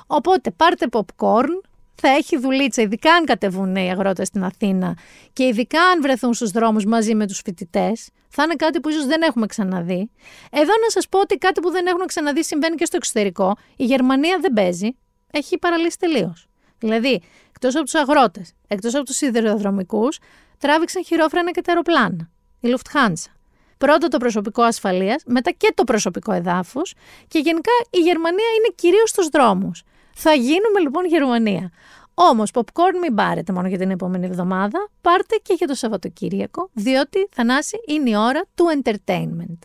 [0.08, 1.50] Οπότε πάρτε popcorn,
[1.96, 4.98] θα έχει δουλίτσα, ειδικά αν κατεβούν οι αγρότες στην Αθήνα
[5.34, 9.06] και ειδικά αν βρεθούν στους δρόμους μαζί με τους φοιτητές, θα είναι κάτι που ίσως
[9.06, 10.10] δεν έχουμε ξαναδεί.
[10.52, 13.56] Εδώ να σας πω ότι κάτι που δεν έχουμε ξαναδεί συμβαίνει και στο εξωτερικό.
[13.76, 14.90] Η Γερμανία δεν παίζει.
[15.32, 16.48] Έχει παραλύσει τελείως.
[16.80, 20.20] Δηλαδή, εκτός από τους αγρότες, εκτός από τους σιδηροδρομικούς,
[20.58, 22.30] τράβηξαν χειρόφρενα και τα αεροπλάνα.
[22.60, 23.32] Η Lufthansa.
[23.78, 26.94] Πρώτο το προσωπικό ασφαλείας, μετά και το προσωπικό εδάφους
[27.28, 29.84] και γενικά η Γερμανία είναι κυρίως στους δρόμους.
[30.16, 31.72] Θα γίνουμε λοιπόν Γερμανία.
[32.18, 37.28] Όμως, popcorn μην πάρετε μόνο για την επόμενη εβδομάδα, πάρτε και για το Σαββατοκύριακο, διότι
[37.32, 39.58] Θανάση είναι η ώρα του entertainment.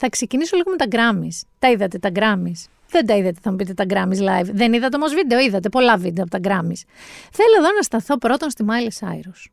[0.00, 1.46] Θα ξεκινήσω λίγο με τα Grammys.
[1.58, 4.50] Τα είδατε τα Grammys; Δεν τα είδατε, θα μου πείτε τα Grammys live.
[4.52, 6.82] Δεν είδατε όμως βίντεο, είδατε πολλά βίντεο από τα Grammys.
[7.32, 9.50] Θέλω εδώ να σταθώ πρώτον στη Miley Cyrus.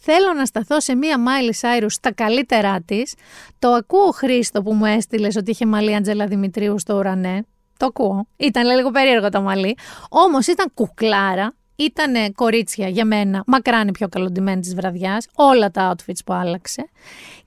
[0.00, 3.14] Θέλω να σταθώ σε μία Miley Cyrus στα καλύτερά της.
[3.58, 7.44] Το ακούω Χρήστο που μου έστειλες ότι είχε μαλλί Αντζέλα Δημητρίου στο ουρανέ.
[7.76, 8.26] Το ακούω.
[8.36, 9.76] Ήταν λίγο περίεργο το μαλλί.
[10.08, 11.54] Όμως ήταν κουκλάρα.
[11.76, 15.26] Ήταν κορίτσια για μένα, μακράν η πιο καλοντημένη της βραδιάς.
[15.34, 16.88] Όλα τα outfits που άλλαξε.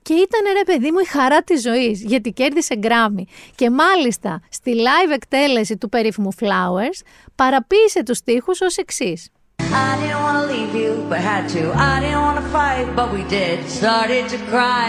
[0.06, 3.26] Και ήταν ρε παιδί μου η χαρά τη ζωή, γιατί κέρδισε γκράμι.
[3.54, 7.00] Και μάλιστα στη live εκτέλεση του περίφημου Flowers
[7.34, 9.30] παραποίησε του στίχου ω εξή.
[9.58, 9.62] I
[10.00, 11.62] didn't want to leave you, but had to.
[11.92, 13.56] I didn't want to fight, but we did.
[13.80, 14.86] Started to cry,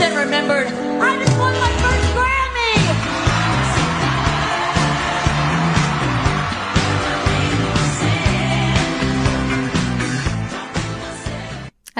[0.00, 0.66] then remembered
[1.08, 2.72] I just won my first Grammy.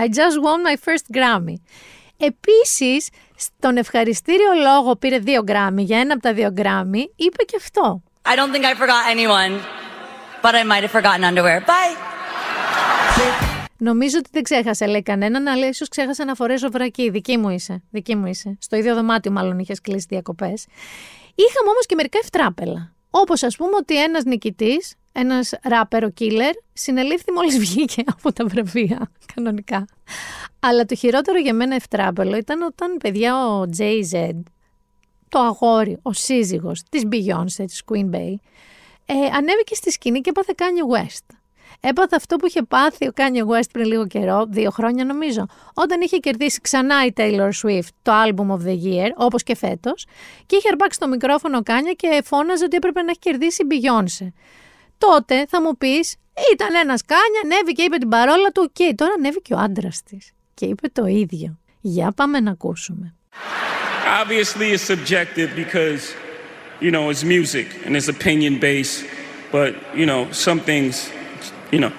[0.03, 1.59] I just won my first Grammy.
[2.23, 7.57] Επίσης, στον ευχαριστήριο λόγο πήρε δύο γκράμμι, για ένα από τα δύο γκράμμι, είπε και
[7.57, 8.03] αυτό.
[8.23, 9.61] I don't think I forgot anyone,
[10.43, 11.61] but I might have forgotten underwear.
[11.61, 12.11] Bye!
[13.77, 17.11] Νομίζω ότι δεν ξέχασε, λέει κανέναν, αλλά ίσως ξέχασε να φορέσω βρακί.
[17.11, 17.83] Δική μου είσαι.
[17.91, 18.59] Δική μου είσαι.
[18.61, 20.67] Στο ίδιο δωμάτιο, μάλλον είχες κλείσει διακοπές.
[21.35, 22.93] Είχαμε όμως και μερικά ευτράπελα.
[23.11, 29.11] Όπως ας πούμε ότι ένας νικητής ένας ράπερο killer συνελήφθη μόλις βγήκε από τα βραβεία,
[29.35, 29.85] κανονικά.
[30.61, 34.41] Αλλά το χειρότερο για μένα ευτράπελο ήταν όταν παιδιά ο Jay-Z,
[35.29, 38.35] το αγόρι, ο σύζυγος της Beyoncé, της Queen Bey,
[39.07, 41.35] ε, ανέβηκε στη σκηνή και έπαθε Kanye West.
[41.81, 46.01] Έπαθε αυτό που είχε πάθει ο Kanye West πριν λίγο καιρό, δύο χρόνια νομίζω, όταν
[46.01, 50.07] είχε κερδίσει ξανά η Taylor Swift το Album of the Year, όπως και φέτος,
[50.47, 53.67] και είχε αρπάξει το μικρόφωνο ο Kanye και φώναζε ότι έπρεπε να έχει κερδίσει η
[53.71, 54.27] Beyoncé
[55.01, 56.05] τότε θα μου πει,
[56.53, 58.71] ήταν ένα κάνια, ανέβηκε και είπε την παρόλα του.
[58.73, 60.19] Και τώρα ανέβηκε ο άντρα τη
[60.55, 61.59] και είπε το ίδιο.
[61.81, 63.15] Για πάμε να ακούσουμε.
[64.23, 66.03] Obviously it's subjective because,
[66.85, 68.99] you know, it's music and it's opinion based.
[69.57, 69.71] But,
[70.01, 70.93] you know, some things,
[71.75, 71.93] you know,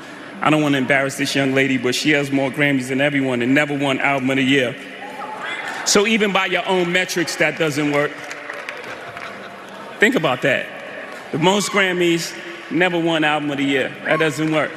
[0.45, 3.37] I don't want to embarrass this young lady, but she has more Grammys than everyone
[3.43, 4.69] and never won Album of the Year.
[5.93, 8.11] So even by your own metrics, that doesn't work.
[10.01, 10.63] Think about that.
[11.35, 12.23] The most Grammys
[12.73, 13.89] Never won album of the year.
[14.07, 14.71] That doesn't work.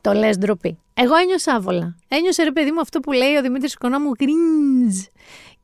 [0.00, 0.78] Το λες ντροπή.
[0.94, 1.96] Εγώ ένιωσα άβολα.
[2.08, 5.06] Ένιωσε ρε παιδί μου αυτό που λέει ο Δημήτρης Οικονόμου cringe.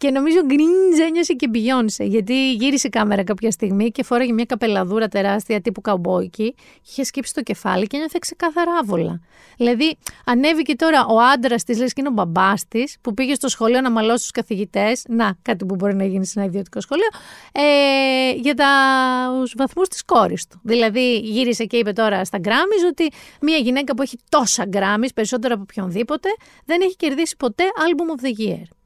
[0.03, 4.45] Και νομίζω γκριντζ ένιωσε και Beyoncé, γιατί γύρισε η κάμερα κάποια στιγμή και φόραγε μια
[4.45, 6.55] καπελαδούρα τεράστια τύπου καουμπόικη,
[6.87, 9.21] είχε σκύψει το κεφάλι και ένιωθε ξεκάθαρα άβολα.
[9.57, 13.49] Δηλαδή, ανέβηκε τώρα ο άντρας της, λες και είναι ο μπαμπάς της, που πήγε στο
[13.49, 15.05] σχολείο να μαλώσει τους καθηγητές.
[15.09, 17.09] Να, κάτι που μπορεί να γίνει σε ένα ιδιωτικό σχολείο,
[17.53, 20.61] ε, για τους βαθμούς της κόρης του.
[20.63, 25.55] Δηλαδή, γύρισε και είπε τώρα στα γκράμμι ότι μια γυναίκα που έχει τόσα γκράμμι, περισσότερο
[25.55, 26.29] από οποιονδήποτε,
[26.65, 28.82] δεν έχει κερδίσει ποτέ album of the year.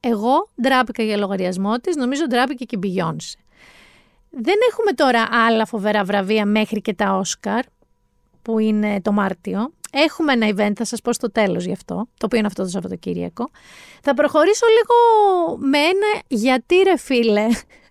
[0.00, 3.40] Εγώ ντράπηκα για λογαριασμό της, νομίζω ντράπηκε και η Beyoncé.
[4.30, 7.64] Δεν έχουμε τώρα άλλα φοβερά βραβεία μέχρι και τα Όσκαρ,
[8.42, 9.72] που είναι το Μάρτιο.
[9.92, 12.68] Έχουμε ένα event, θα σας πω στο τέλος γι' αυτό, το οποίο είναι αυτό το
[12.68, 13.48] Σαββατοκύριακο.
[14.02, 17.46] Θα προχωρήσω λίγο με ένα γιατί ρε φίλε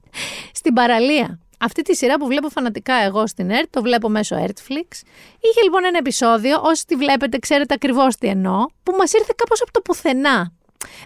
[0.59, 1.39] στην παραλία.
[1.59, 4.91] Αυτή τη σειρά που βλέπω φανατικά εγώ στην ΕΡΤ, το βλέπω μέσω Ertflix.
[5.39, 9.61] Είχε λοιπόν ένα επεισόδιο, όσοι τη βλέπετε ξέρετε ακριβώς τι εννοώ, που μας ήρθε κάπως
[9.61, 10.51] από το πουθενά.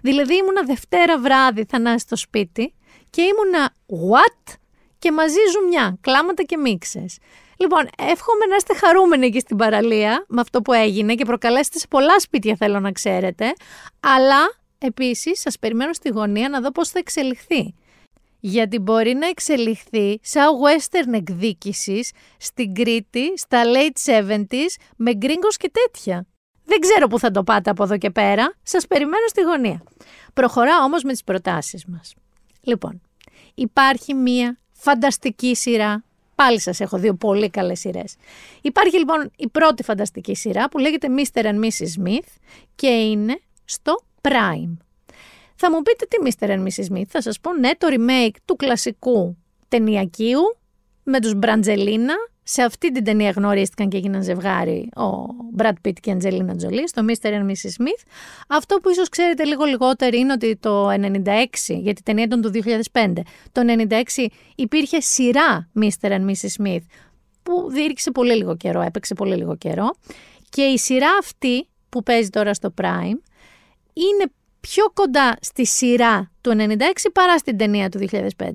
[0.01, 2.73] Δηλαδή ήμουνα Δευτέρα βράδυ θα στο σπίτι
[3.09, 3.73] και ήμουνα
[4.11, 4.53] what;
[4.99, 7.17] Και μαζί ζουμιά, κλάματα και μίξες.
[7.57, 11.87] Λοιπόν, εύχομαι να είστε χαρούμενοι εκεί στην παραλία με αυτό που έγινε και προκαλέσετε σε
[11.87, 13.53] πολλά σπίτια θέλω να ξέρετε,
[13.99, 17.73] αλλά επίσης σας περιμένω στη γωνία να δω πώς θα εξελιχθεί.
[18.39, 25.71] Γιατί μπορεί να εξελιχθεί σαν western εκδίκησης στην Κρήτη στα late 70s με γκρίγκος και
[25.71, 26.25] τέτοια.
[26.69, 28.53] Δεν ξέρω πού θα το πάτε από εδώ και πέρα.
[28.63, 29.83] Σας περιμένω στη γωνία.
[30.33, 32.13] Προχωράω όμως με τις προτάσεις μας.
[32.61, 33.01] Λοιπόν,
[33.55, 36.03] υπάρχει μία φανταστική σειρά.
[36.35, 38.15] Πάλι σας έχω δύο πολύ καλές σειρές.
[38.61, 41.43] Υπάρχει λοιπόν η πρώτη φανταστική σειρά που λέγεται Mr.
[41.43, 42.01] and Mrs.
[42.01, 42.27] Smith
[42.75, 44.77] και είναι στο Prime.
[45.55, 46.49] Θα μου πείτε τι Mr.
[46.49, 46.93] and Mrs.
[46.93, 50.57] Smith, θα σας πω ναι το remake του κλασικού ταινιακίου
[51.03, 52.13] με τους Μπραντζελίνα
[52.51, 56.83] Σε αυτή την ταινία γνωρίστηκαν και έγιναν ζευγάρι ο Brad Pitt και η Angelina Jolie,
[56.85, 57.27] στο Mr.
[57.27, 57.83] and Mrs.
[57.83, 58.07] Smith.
[58.47, 60.93] Αυτό που ίσως ξέρετε λίγο λιγότερο είναι ότι το 96,
[61.67, 62.51] γιατί η ταινία ήταν το
[62.91, 63.13] 2005,
[63.51, 64.25] το 96
[64.55, 66.09] υπήρχε σειρά Mr.
[66.09, 66.63] and Mrs.
[66.63, 66.83] Smith,
[67.43, 69.95] που διήρκησε πολύ λίγο καιρό, έπαιξε πολύ λίγο καιρό.
[70.49, 73.19] Και η σειρά αυτή που παίζει τώρα στο Prime
[73.93, 76.73] είναι πιο κοντά στη σειρά του 96
[77.13, 78.49] παρά στην ταινία του 2005.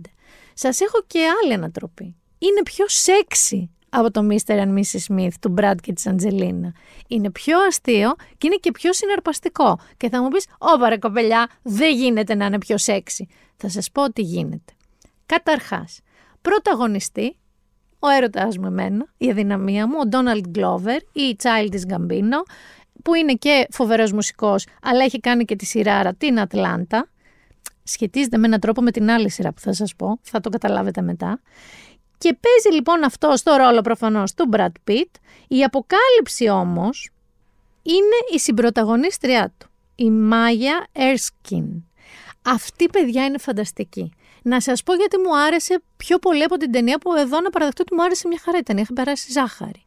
[0.54, 2.16] Σας έχω και άλλη ανατροπή.
[2.38, 4.54] Είναι πιο σεξι από το Mr.
[4.54, 5.14] and Mrs.
[5.14, 6.72] Smith του Brad και της Αντζελίνα.
[7.08, 9.78] Είναι πιο αστείο και είναι και πιο συναρπαστικό.
[9.96, 13.28] Και θα μου πεις, ω ρε κοπελιά, δεν γίνεται να είναι πιο σεξι.
[13.56, 14.72] Θα σας πω ότι γίνεται.
[15.26, 16.00] Καταρχάς,
[16.42, 17.36] πρωταγωνιστή,
[17.98, 22.42] ο έρωτας μου εμένα, η αδυναμία μου, ο Donald Glover ή η Childish Gambino,
[23.02, 27.08] που είναι και φοβερός μουσικός, αλλά έχει κάνει και τη σειρά την Ατλάντα.
[27.82, 31.02] Σχετίζεται με έναν τρόπο με την άλλη σειρά που θα σας πω, θα το καταλάβετε
[31.02, 31.40] μετά.
[32.24, 35.10] Και παίζει λοιπόν αυτός στο ρόλο προφανώς του Brad Pitt.
[35.48, 37.10] Η αποκάλυψη όμως
[37.82, 41.82] είναι η συμπροταγωνίστριά του, η Maya Erskine.
[42.42, 44.12] Αυτή παιδιά είναι φανταστική.
[44.42, 47.82] Να σας πω γιατί μου άρεσε πιο πολύ από την ταινία που εδώ να παραδεχτώ
[47.82, 49.86] ότι μου άρεσε μια χαρά η ταινία, είχα περάσει ζάχαρη.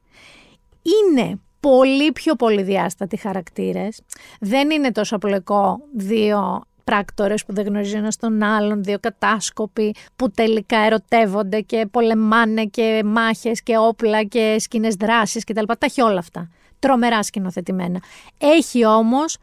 [0.82, 4.02] Είναι πολύ πιο πολυδιάστατοι χαρακτήρες.
[4.40, 10.32] Δεν είναι τόσο απλοϊκό δύο πράκτορες που δεν γνωρίζουν ένας τον άλλον, δύο κατάσκοποι που
[10.32, 15.64] τελικά ερωτεύονται και πολεμάνε και μάχες και όπλα και σκηνές δράσεις κτλ.
[15.66, 16.50] Τα έχει όλα αυτά.
[16.80, 18.02] Τρομερά σκηνοθετημένα.
[18.38, 19.38] Έχει όμως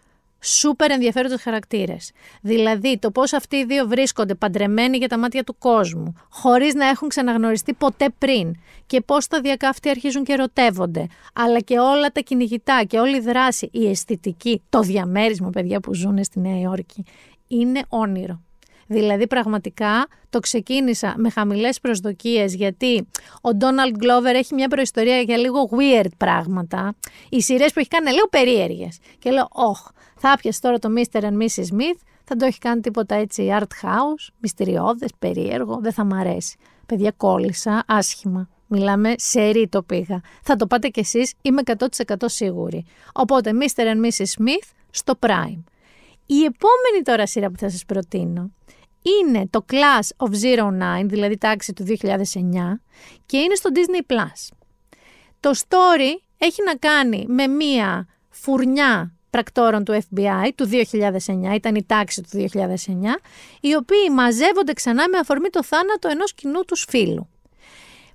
[0.44, 2.10] σούπερ ενδιαφέροντες χαρακτήρες.
[2.40, 6.88] Δηλαδή το πώς αυτοί οι δύο βρίσκονται παντρεμένοι για τα μάτια του κόσμου, χωρίς να
[6.88, 8.54] έχουν ξαναγνωριστεί ποτέ πριν
[8.86, 13.20] και πώς τα αυτοί αρχίζουν και ερωτεύονται, αλλά και όλα τα κυνηγητά και όλη η
[13.20, 17.04] δράση, η αισθητική, το διαμέρισμα παιδιά που ζουν στη Νέα Υόρκη,
[17.48, 18.42] είναι όνειρο.
[18.86, 25.36] Δηλαδή πραγματικά το ξεκίνησα με χαμηλές προσδοκίες γιατί ο Donald Glover έχει μια προϊστορία για
[25.36, 26.94] λίγο weird πράγματα.
[27.28, 28.98] Οι σειρές που έχει κάνει είναι λίγο περίεργες.
[29.18, 31.20] Και λέω, όχ, θα πιάσει τώρα το Mr.
[31.20, 31.64] and Mrs.
[31.72, 36.56] Smith, θα το έχει κάνει τίποτα έτσι art house, μυστηριώδες, περίεργο, δεν θα μ' αρέσει.
[36.86, 38.48] Παιδιά κόλλησα, άσχημα.
[38.66, 40.20] Μιλάμε σε ρί το πήγα.
[40.42, 42.84] Θα το πάτε κι εσείς, είμαι 100% σίγουρη.
[43.12, 43.82] Οπότε Mr.
[43.82, 44.24] and Mrs.
[44.38, 45.62] Smith στο Prime.
[46.26, 48.50] Η επόμενη τώρα σειρά που θα σας προτείνω
[49.02, 50.58] είναι το Class of
[51.02, 51.94] 09, δηλαδή τάξη του 2009
[53.26, 54.16] και είναι στο Disney+.
[55.40, 61.84] Το story έχει να κάνει με μία φουρνιά πρακτόρων του FBI του 2009, ήταν η
[61.84, 62.58] τάξη του 2009,
[63.60, 67.28] οι οποίοι μαζεύονται ξανά με αφορμή το θάνατο ενός κοινού τους φίλου.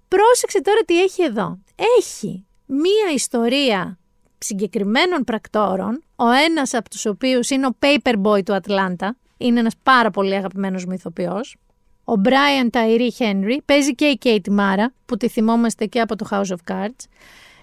[0.07, 1.59] Πρόσεξε τώρα τι έχει εδώ.
[1.97, 3.98] Έχει μία ιστορία
[4.39, 10.11] συγκεκριμένων πρακτόρων, ο ένας από τους οποίους είναι ο Paperboy του Ατλάντα, είναι ένας πάρα
[10.11, 11.57] πολύ αγαπημένος ηθοποιός,
[12.03, 16.27] ο Brian Tyree Henry, παίζει και η Kate Mara, που τη θυμόμαστε και από το
[16.31, 17.05] House of Cards.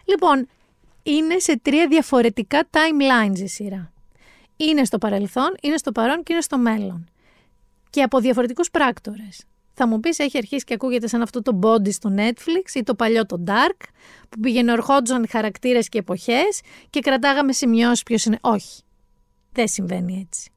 [0.05, 0.49] Λοιπόν,
[1.03, 3.93] είναι σε τρία διαφορετικά timelines η σειρά.
[4.57, 7.09] Είναι στο παρελθόν, είναι στο παρόν και είναι στο μέλλον.
[7.91, 9.45] Και από διαφορετικούς πράκτορες.
[9.79, 12.95] Θα μου πεις, έχει αρχίσει και ακούγεται σαν αυτό το body στο Netflix ή το
[12.95, 13.85] παλιό το Dark,
[14.29, 16.61] που πήγαινε ορχόντζον οι χαρακτήρες και εποχές
[16.91, 18.39] και κρατάγαμε σημειώσεις ποιος είναι.
[18.41, 18.83] Όχι,
[19.53, 20.51] δεν συμβαίνει έτσι.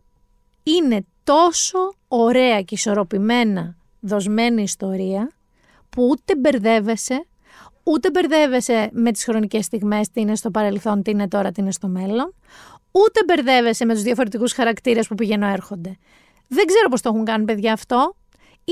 [0.63, 5.31] Είναι τόσο ωραία και ισορροπημένα δοσμένη ιστορία
[5.89, 7.25] που ούτε μπερδεύεσαι,
[7.83, 11.71] ούτε μπερδεύεσαι με τις χρονικές στιγμές, τι είναι στο παρελθόν, τι είναι τώρα, τι είναι
[11.71, 12.33] στο μέλλον,
[12.91, 15.97] ούτε μπερδεύεσαι με τους διαφορετικούς χαρακτήρες που πηγαίνουν έρχονται.
[16.47, 18.15] Δεν ξέρω πώς το έχουν κάνει παιδιά αυτό,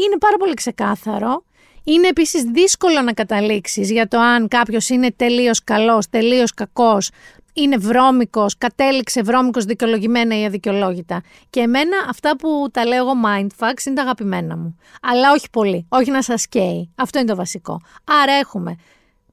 [0.05, 1.43] είναι πάρα πολύ ξεκάθαρο.
[1.83, 7.09] Είναι επίσης δύσκολο να καταλήξεις για το αν κάποιος είναι τελείως καλός, τελείως κακός,
[7.53, 11.21] είναι βρώμικος, κατέληξε βρώμικος δικαιολογημένα ή αδικαιολόγητα.
[11.49, 14.77] Και εμένα αυτά που τα λέω εγώ mindfucks είναι τα αγαπημένα μου.
[15.01, 16.91] Αλλά όχι πολύ, όχι να σας καίει.
[16.95, 17.81] Αυτό είναι το βασικό.
[18.23, 18.75] Άρα έχουμε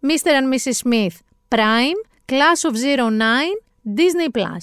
[0.01, 0.29] Mr.
[0.29, 0.89] and Mrs.
[0.89, 1.17] Smith,
[1.49, 3.11] Prime, Class of 09,
[3.97, 4.57] Disney+.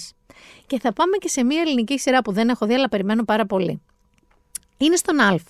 [0.66, 3.46] Και θα πάμε και σε μια ελληνική σειρά που δεν έχω δει αλλά περιμένω πάρα
[3.46, 3.82] πολύ.
[4.76, 5.40] Είναι στον Α.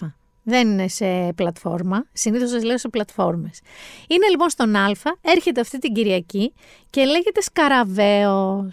[0.43, 2.05] Δεν είναι σε πλατφόρμα.
[2.12, 3.61] Συνήθως σας λέω σε πλατφόρμες.
[4.09, 4.90] Είναι λοιπόν στον Α,
[5.20, 6.53] έρχεται αυτή την Κυριακή
[6.90, 8.68] και λέγεται Σκαραβαίο.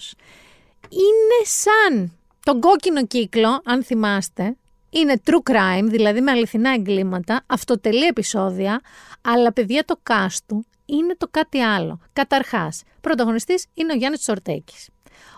[0.89, 4.55] Είναι σαν τον κόκκινο κύκλο, αν θυμάστε.
[4.89, 8.81] Είναι true crime, δηλαδή με αληθινά εγκλήματα, αυτοτελή επεισόδια,
[9.21, 11.99] αλλά παιδιά το κάστου είναι το κάτι άλλο.
[12.13, 14.89] Καταρχάς, πρωταγωνιστής είναι ο Γιάννης Τσορτέκης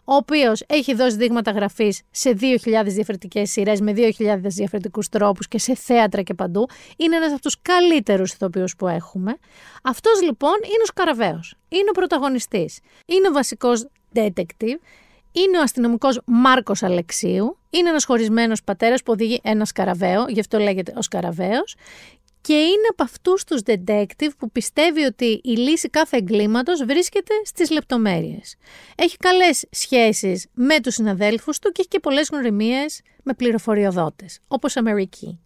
[0.04, 5.60] ο οποίος έχει δώσει δείγματα γραφής σε 2.000 διαφορετικές σειρές με 2.000 διαφορετικούς τρόπους και
[5.60, 6.68] σε θέατρα και παντού.
[6.98, 9.38] Είναι ένας από τους καλύτερους ηθοποιούς που έχουμε.
[9.84, 11.40] Αυτός λοιπόν είναι ο Σκαραβαίο.
[11.70, 12.80] Είναι ο πρωταγωνιστής.
[13.06, 14.78] Είναι ο βασικός detective.
[15.32, 17.58] Είναι ο αστυνομικός Μάρκος Αλεξίου.
[17.70, 21.64] Είναι ένας χωρισμένος πατέρας που οδηγεί ένα σκαραβαίο, γι' αυτό λέγεται ο Σκαραβαίο.
[22.42, 27.70] Και είναι από αυτούς τους detective που πιστεύει ότι η λύση κάθε εγκλήματος βρίσκεται στις
[27.70, 28.56] λεπτομέρειες.
[28.96, 34.78] Έχει καλές σχέσεις με τους συναδέλφους του και έχει και πολλές γνωριμίες με πληροφοριοδότες, όπως
[34.78, 35.40] Αμερική.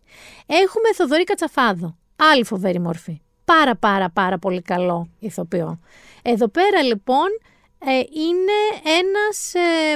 [0.46, 3.22] Έχουμε Θοδωρή Κατσαφάδο, άλλη φοβερή μορφή.
[3.46, 5.80] Πάρα πάρα πάρα πολύ καλό ηθοποιό.
[6.22, 7.28] Εδώ πέρα λοιπόν
[7.80, 9.96] ε, είναι ένας ε,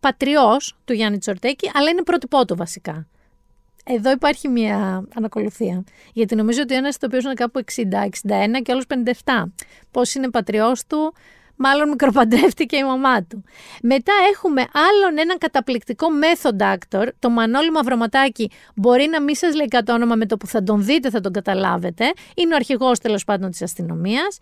[0.00, 3.06] πατριός του Γιάννη Τσορτέκη, αλλά είναι πρότυπό του βασικά.
[3.94, 5.84] Εδώ υπάρχει μια ανακολουθία.
[6.12, 8.84] Γιατί νομίζω ότι ένας ηθοποιό είναι κάπου 60, 61 και άλλος
[9.24, 9.52] 57.
[9.90, 11.14] Πώς είναι πατριός του,
[11.62, 13.44] μάλλον μικροπαντρεύτηκε η μαμά του.
[13.82, 18.50] Μετά έχουμε άλλον έναν καταπληκτικό method actor, το Μανώλη Μαυροματάκη.
[18.74, 21.32] Μπορεί να μην σας λέει το όνομα με το που θα τον δείτε, θα τον
[21.32, 22.12] καταλάβετε.
[22.36, 24.38] Είναι ο αρχηγός τέλος πάντων της αστυνομίας.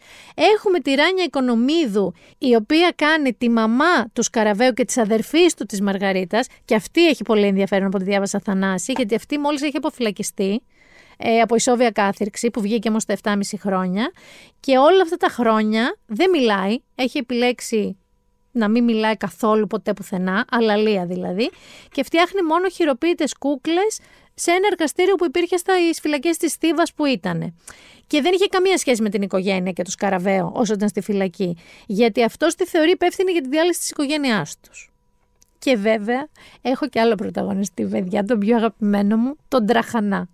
[0.54, 5.64] Έχουμε τη Ράνια Οικονομίδου, η οποία κάνει τη μαμά τους Σκαραβαίου και τη αδερφή του
[5.66, 6.46] της Μαργαρίτας.
[6.64, 10.62] Και αυτή έχει πολύ ενδιαφέρον από τη διάβασα Θανάση, γιατί αυτή μόλις έχει αποφυλακιστεί
[11.20, 14.12] ε, από ισόβια κάθυρξη που βγήκε όμως τα 7,5 χρόνια
[14.60, 17.96] και όλα αυτά τα χρόνια δεν μιλάει, έχει επιλέξει
[18.52, 21.50] να μην μιλάει καθόλου ποτέ πουθενά, αλαλία δηλαδή,
[21.90, 24.00] και φτιάχνει μόνο χειροποίητες κούκλες
[24.34, 27.54] σε ένα εργαστήριο που υπήρχε στα φυλακές της Θήβας που ήταν.
[28.06, 31.56] Και δεν είχε καμία σχέση με την οικογένεια και τους Σκαραβαίο όσο ήταν στη φυλακή,
[31.86, 34.92] γιατί αυτό τη θεωρεί υπεύθυνη για τη διάλυση της οικογένειάς τους.
[35.58, 36.28] Και βέβαια,
[36.62, 40.28] έχω και άλλο πρωταγωνιστή, παιδιά, τον πιο αγαπημένο μου, τον Τραχανά.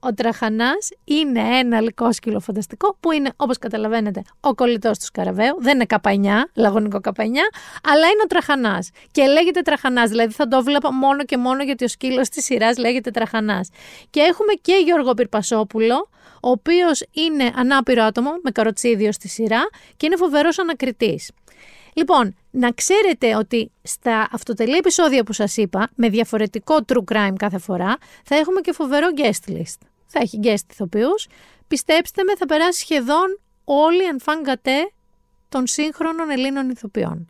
[0.00, 5.56] Ο τραχανάς είναι ένα λικόσκυλο φανταστικό που είναι, όπως καταλαβαίνετε, ο κολλητός του Σκαραβαίου.
[5.58, 7.48] Δεν είναι καπανιά, λαγωνικό καπανιά,
[7.88, 8.90] αλλά είναι ο τραχανάς.
[9.10, 10.10] Και λέγεται τραχανάς.
[10.10, 13.68] Δηλαδή θα το βλέπα μόνο και μόνο γιατί ο σκύλος της σειράς λέγεται τραχανάς.
[14.10, 16.08] Και έχουμε και Γιώργο Πυρπασόπουλο,
[16.42, 21.30] ο οποίος είναι ανάπηρο άτομο με καροτσίδιο στη σειρά και είναι φοβερός ανακριτής.
[21.94, 27.58] Λοιπόν, να ξέρετε ότι στα αυτοτελή επεισόδια που σας είπα, με διαφορετικό true crime κάθε
[27.58, 29.78] φορά, θα έχουμε και φοβερό guest list.
[30.06, 31.26] Θα έχει guest ηθοποιούς.
[31.68, 34.72] Πιστέψτε με, θα περάσει σχεδόν όλοι αν φάγκατε
[35.48, 37.28] των σύγχρονων Ελλήνων ηθοποιών.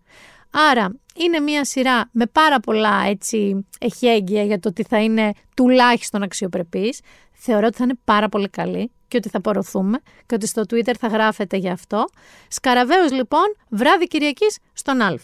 [0.51, 6.23] Άρα, είναι μια σειρά με πάρα πολλά έτσι εχέγγυα για το ότι θα είναι τουλάχιστον
[6.23, 7.01] αξιοπρεπής.
[7.35, 10.95] Θεωρώ ότι θα είναι πάρα πολύ καλή και ότι θα πορωθούμε και ότι στο Twitter
[10.99, 12.05] θα γράφετε γι' αυτό.
[12.49, 15.15] Σκαραβαίος λοιπόν, βράδυ Κυριακής στον Α.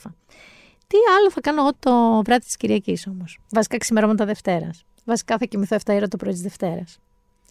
[0.86, 4.84] Τι άλλο θα κάνω εγώ το βράδυ της Κυριακής όμως; Βασικά ξημερώματα Δευτέρας.
[5.04, 6.98] Βασικά θα κοιμηθώ 7 ώρα το πρωί της Δευτέρας.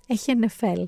[0.08, 0.84] Έχει NFL.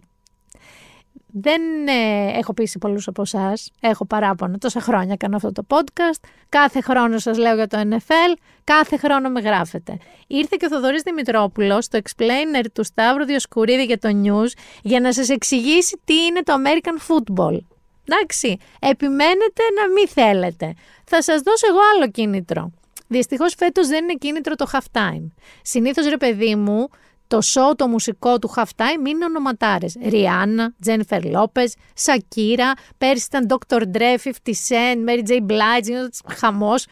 [1.33, 3.71] Δεν ε, έχω πείσει πολλούς από εσάς.
[3.79, 4.57] Έχω παράπονο.
[4.57, 6.23] Τόσα χρόνια κάνω αυτό το podcast.
[6.49, 8.37] Κάθε χρόνο σας λέω για το NFL.
[8.63, 9.97] Κάθε χρόνο με γράφετε.
[10.27, 14.51] Ήρθε και ο Θοδωρής Δημητρόπουλος στο explainer του Σταύρου Διοσκουρίδη για το news
[14.81, 17.57] για να σας εξηγήσει τι είναι το American football.
[18.05, 20.73] Εντάξει, επιμένετε να μην θέλετε.
[21.05, 22.71] Θα σας δώσω εγώ άλλο κίνητρο.
[23.07, 25.27] Δυστυχώς φέτος δεν είναι κίνητρο το half time.
[25.61, 26.87] Συνήθως ρε παιδί μου,
[27.31, 29.95] το show το μουσικό του halftime είναι ονοματάρες.
[30.09, 33.81] Ριάννα, Τζένιφερ Λόπες, Σακύρα, πέρσι ήταν Dr.
[33.81, 34.31] Dre, 50
[34.67, 35.45] Cent, Mary J.
[35.47, 36.07] Blige,
[36.37, 36.85] χαμός,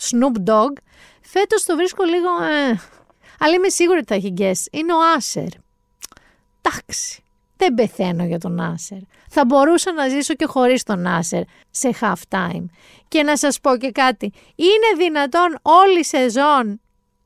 [0.00, 0.72] Snoop Dogg.
[1.20, 2.28] Φέτος το βρίσκω λίγο.
[2.42, 2.80] Ε,
[3.38, 4.78] αλλά είμαι σίγουρη ότι θα έχει guess.
[4.78, 5.48] Είναι ο Άσερ.
[6.60, 7.22] Εντάξει.
[7.56, 8.98] Δεν πεθαίνω για τον Άσερ.
[9.28, 12.64] Θα μπορούσα να ζήσω και χωρίς τον Άσερ σε half time.
[13.08, 14.32] Και να σας πω και κάτι.
[14.54, 16.80] Είναι δυνατόν όλη η σεζόν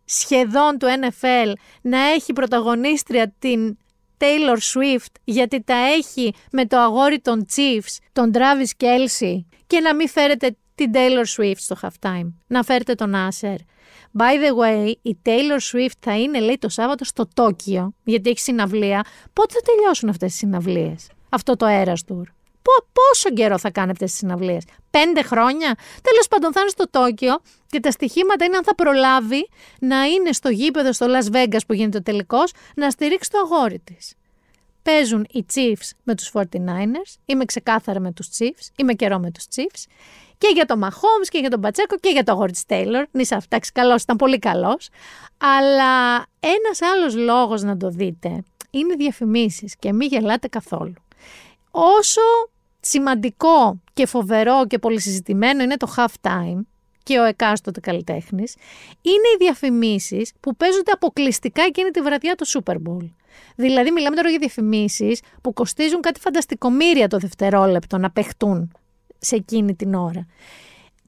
[0.05, 1.53] σχεδόν του NFL
[1.83, 3.77] να έχει πρωταγωνίστρια την
[4.19, 9.95] Taylor Swift γιατί τα έχει με το αγόρι των Chiefs, τον Travis Kelsey και να
[9.95, 13.57] μην φέρετε την Taylor Swift στο halftime, να φέρετε τον Asher.
[14.19, 18.41] By the way, η Taylor Swift θα είναι λέει το Σάββατο στο Τόκιο γιατί έχει
[18.41, 19.05] συναυλία.
[19.33, 22.34] Πότε θα τελειώσουν αυτές τις συναυλίες, αυτό το Eras Tour
[22.93, 27.41] πόσο καιρό θα κάνει αυτέ τις συναυλίες, Πέντε χρόνια; Τέλος πάντων, θα είναι στο Τόκιο
[27.67, 29.49] και τα στοιχήματα είναι αν θα προλάβει
[29.81, 33.79] να είναι στο γήπεδο στο Las Vegas που γίνεται ο τελικός, να στηρίξει το αγόρι
[33.79, 34.15] της.
[34.83, 39.45] Παίζουν οι Chiefs με τους 49ers, είμαι ξεκάθαρα με τους Chiefs, είμαι καιρό με τους
[39.55, 39.85] Chiefs,
[40.39, 43.05] και για τον Mahomes και για τον Πατσέκο και για τον αγόρι της Taylor.
[43.11, 44.89] Νίσα, εντάξει, καλός, ήταν πολύ καλός.
[45.39, 50.95] Αλλά ένας άλλος λόγος να το δείτε είναι οι διαφημίσεις και μην γελάτε καθόλου.
[51.71, 52.21] Όσο
[52.85, 56.61] σημαντικό και φοβερό και πολυσυζητημένο είναι το half time
[57.03, 58.55] και ο εκάστοτε καλλιτέχνης,
[59.03, 63.11] είναι οι διαφημίσεις που παίζονται αποκλειστικά εκείνη τη βραδιά του Super Bowl.
[63.57, 68.73] Δηλαδή, μιλάμε τώρα για διαφημίσεις που κοστίζουν κάτι φανταστικομήρια το δευτερόλεπτο να παιχτούν
[69.19, 70.27] σε εκείνη την ώρα.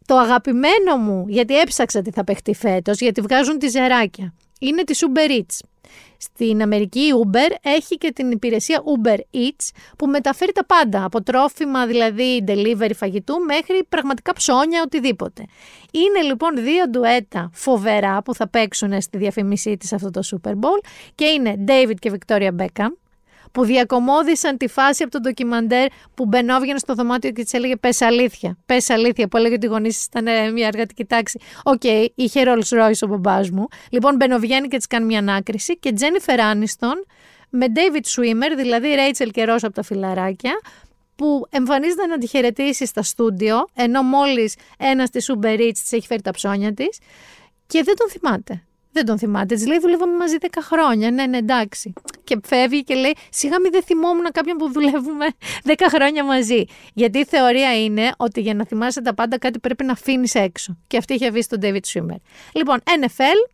[0.07, 4.99] Το αγαπημένο μου, γιατί έψαξα τι θα παιχτεί φέτος, γιατί βγάζουν τη ζεράκια, είναι τη
[5.01, 5.59] Uber Eats.
[6.19, 11.23] Στην Αμερική η Uber έχει και την υπηρεσία Uber Eats που μεταφέρει τα πάντα, από
[11.23, 15.45] τρόφιμα δηλαδή delivery φαγητού μέχρι πραγματικά ψώνια, οτιδήποτε.
[15.91, 20.87] Είναι λοιπόν δύο ντουέτα φοβερά που θα παίξουν στη διαφήμισή της αυτό το Super Bowl
[21.15, 22.91] και είναι David και Victoria Beckham
[23.53, 28.01] που διακωμώδησαν τη φάση από το ντοκιμαντέρ που μπαινόβγαινε στο δωμάτιο και της έλεγε Πες
[28.01, 28.59] αλήθεια.
[28.67, 31.41] Πες αλήθεια, που έλεγε ότι οι γονείς ήταν ε, μια εργατική τάξη.
[31.63, 33.67] OK, okay, είχε Rolls Royce ο μπαμπάς μου.
[33.91, 37.07] Λοιπόν, μπαινοβγαίνει και της κάνει μια ανάκριση και Jennifer Aniston
[37.51, 40.61] με David Schwimmer, δηλαδή Rachel και Ρώσο από τα φιλαράκια,
[41.17, 46.07] που εμφανίζεται να τη χαιρετήσει στα στούντιο, ενώ μόλις ένας της Uber Eats της έχει
[46.07, 46.99] φέρει τα ψώνια της
[47.67, 48.63] και δεν τον θυμάται.
[48.97, 49.55] Δεν τον θυμάται.
[49.55, 51.11] Της λέει: Δουλεύαμε μαζί 10 χρόνια.
[51.11, 51.93] Ναι, ναι, εντάξει.
[52.25, 55.27] Και φεύγει και λέει: Σιγά μην δεν θυμόμουν κάποιον που δουλεύουμε
[55.65, 56.65] 10 χρόνια μαζί.
[56.95, 60.77] Γιατί η θεωρία είναι ότι για να θυμάσαι τα πάντα κάτι πρέπει να αφήνεις έξω.
[60.87, 62.21] Και αυτή είχε βγει στον David Schwimmer.
[62.53, 63.51] Λοιπόν, NFL,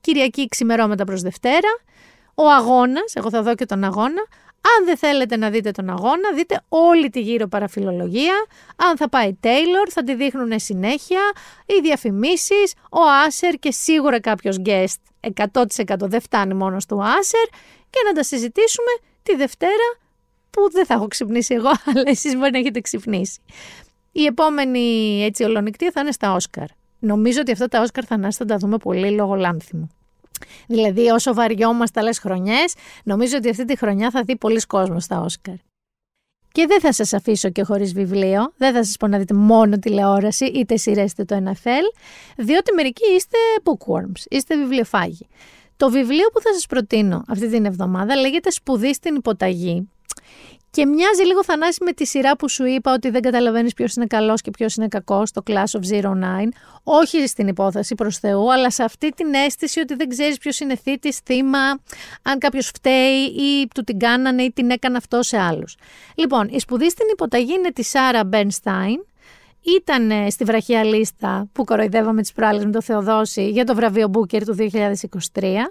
[0.00, 1.78] Κυριακή ξημερώματα προς Δευτέρα.
[2.34, 4.26] Ο αγώνας, εγώ θα δω και τον αγώνα.
[4.78, 8.46] Αν δεν θέλετε να δείτε τον αγώνα, δείτε όλη τη γύρω παραφιλολογία.
[8.76, 11.20] Αν θα πάει Taylor, θα τη δείχνουν συνέχεια.
[11.66, 17.44] Οι διαφημίσεις, ο Άσερ και σίγουρα κάποιος guest 100% δεν φτάνει μόνος του Άσερ
[17.90, 18.90] και να τα συζητήσουμε
[19.22, 19.98] τη Δευτέρα
[20.50, 23.40] που δεν θα έχω ξυπνήσει εγώ, αλλά εσείς μπορεί να έχετε ξυπνήσει.
[24.12, 26.66] Η επόμενη έτσι ολονικτή θα είναι στα Όσκαρ.
[26.98, 29.90] Νομίζω ότι αυτά τα Όσκαρ θα, θα τα δούμε πολύ λόγω λάνθιμου.
[30.66, 32.74] Δηλαδή, όσο βαριόμαστε άλλες χρονιές,
[33.04, 35.54] νομίζω ότι αυτή τη χρονιά θα δει πολλοί κόσμος στα Όσκαρ.
[36.52, 39.78] Και δεν θα σας αφήσω και χωρίς βιβλίο, δεν θα σας πω να δείτε μόνο
[39.78, 41.98] τηλεόραση, είτε σειρές είτε το NFL,
[42.36, 45.28] διότι μερικοί είστε bookworms, είστε βιβλιοφάγοι.
[45.76, 49.88] Το βιβλίο που θα σας προτείνω αυτή την εβδομάδα λέγεται «Σπουδή στην υποταγή»
[50.76, 54.06] Και μοιάζει λίγο Θανάση με τη σειρά που σου είπα ότι δεν καταλαβαίνεις ποιος είναι
[54.06, 56.48] καλός και ποιος είναι κακός στο Class of Zero Nine.
[56.82, 60.76] Όχι στην υπόθεση προς Θεού, αλλά σε αυτή την αίσθηση ότι δεν ξέρεις ποιος είναι
[60.76, 61.70] θήτης, θύμα,
[62.22, 65.76] αν κάποιος φταίει ή του την κάνανε ή την έκανε αυτό σε άλλους.
[66.14, 69.04] Λοιπόν, η σπουδή στην υποταγή είναι τη Σάρα Μπενστάιν.
[69.80, 74.42] Ήταν στη βραχία λίστα που κοροϊδεύαμε τις προάλλες με το Θεοδόση για το βραβείο Booker
[74.44, 75.70] του 2023.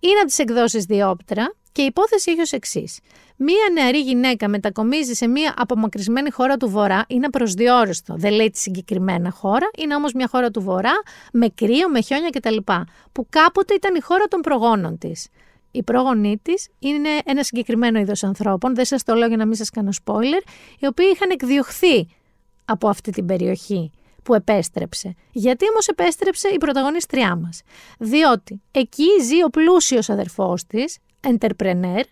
[0.00, 2.98] Είναι από τις εκδόσεις Διόπτρα και η υπόθεση έχει ως εξής.
[3.36, 8.58] Μία νεαρή γυναίκα μετακομίζει σε μία απομακρυσμένη χώρα του Βορρά, είναι προσδιορίστο, δεν λέει τη
[8.58, 11.02] συγκεκριμένα χώρα, είναι όμως μια χώρα του Βορρά
[11.32, 12.56] με κρύο, με χιόνια κτλ.
[13.12, 15.28] Που κάποτε ήταν η χώρα των προγόνων της.
[15.70, 19.54] Η πρόγονή της είναι ένα συγκεκριμένο είδος ανθρώπων, δεν σας το λέω για να μην
[19.54, 20.42] σας κάνω spoiler,
[20.78, 22.08] οι οποίοι είχαν εκδιωχθεί
[22.64, 23.90] από αυτή την περιοχή
[24.22, 25.14] που επέστρεψε.
[25.32, 27.62] Γιατί όμως επέστρεψε η πρωταγωνίστριά μας;
[27.98, 32.02] Διότι εκεί ζει ο πλούσιος αδερφός της, entrepreneur,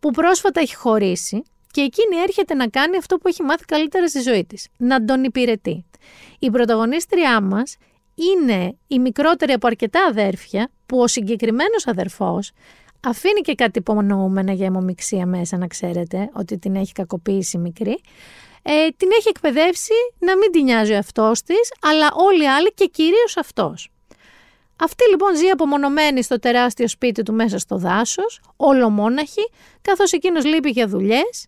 [0.00, 4.20] που πρόσφατα έχει χωρίσει και εκείνη έρχεται να κάνει αυτό που έχει μάθει καλύτερα στη
[4.20, 5.84] ζωή της, να τον υπηρετεί.
[6.38, 7.76] Η πρωταγωνίστριά μας
[8.14, 12.52] είναι η μικρότερη από αρκετά αδέρφια που ο συγκεκριμένος αδερφός
[13.06, 18.00] αφήνει και κάτι υπονοούμενα για αιμομηξία μέσα να ξέρετε ότι την έχει κακοποιήσει μικρή
[18.62, 22.72] ε, την έχει εκπαιδεύσει να μην την νοιάζει ο αυτός της αλλά όλοι οι άλλοι
[22.74, 23.90] και κυρίως αυτός.
[24.82, 29.50] Αυτή λοιπόν ζει απομονωμένη στο τεράστιο σπίτι του μέσα στο δάσος, ολομόναχη,
[29.82, 31.46] καθώς εκείνος λείπει για δουλειές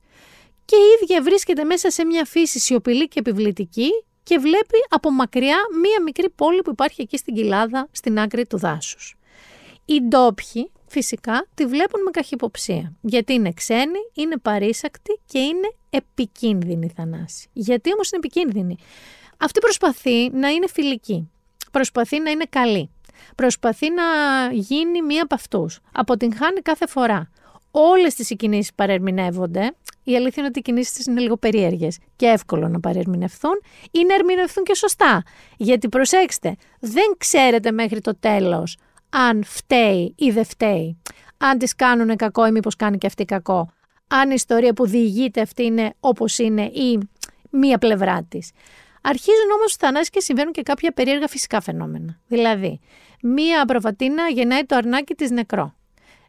[0.64, 3.88] και η ίδια βρίσκεται μέσα σε μια φύση σιωπηλή και επιβλητική
[4.22, 8.58] και βλέπει από μακριά μία μικρή πόλη που υπάρχει εκεί στην κοιλάδα, στην άκρη του
[8.58, 9.16] δάσους.
[9.84, 16.92] Οι ντόπιοι φυσικά τη βλέπουν με καχυποψία, γιατί είναι ξένοι, είναι παρήσακτοι και είναι επικίνδυνοι
[16.96, 17.48] θανάση.
[17.52, 18.76] Γιατί όμως είναι επικίνδυνοι;
[19.36, 21.30] Αυτή προσπαθεί να είναι φιλική,
[21.70, 22.90] προσπαθεί να είναι καλή
[23.36, 24.02] προσπαθεί να
[24.52, 25.80] γίνει μία από αυτούς.
[25.92, 27.30] Αποτυγχάνει κάθε φορά.
[27.70, 29.74] Όλες τις οι κινήσει παρερμηνεύονται.
[30.04, 34.04] Η αλήθεια είναι ότι οι κινήσει της είναι λίγο περίεργες και εύκολο να παρερμηνευθούν ή
[34.04, 35.22] να ερμηνευθούν και σωστά.
[35.56, 38.76] Γιατί προσέξτε, δεν ξέρετε μέχρι το τέλος
[39.12, 40.98] αν φταίει ή δεν φταίει.
[41.38, 43.72] Αν τη κάνουν κακό ή μήπως κάνει και αυτή κακό.
[44.08, 46.98] Αν η ιστορία που διηγείται αυτή είναι όπως είναι ή
[47.50, 48.50] μία πλευρά της.
[49.02, 52.20] Αρχίζουν όμως θανάσει και συμβαίνουν και κάποια περίεργα φυσικά φαινόμενα.
[52.26, 52.80] Δηλαδή,
[53.22, 55.74] μία προβατίνα γεννάει το αρνάκι της νεκρό.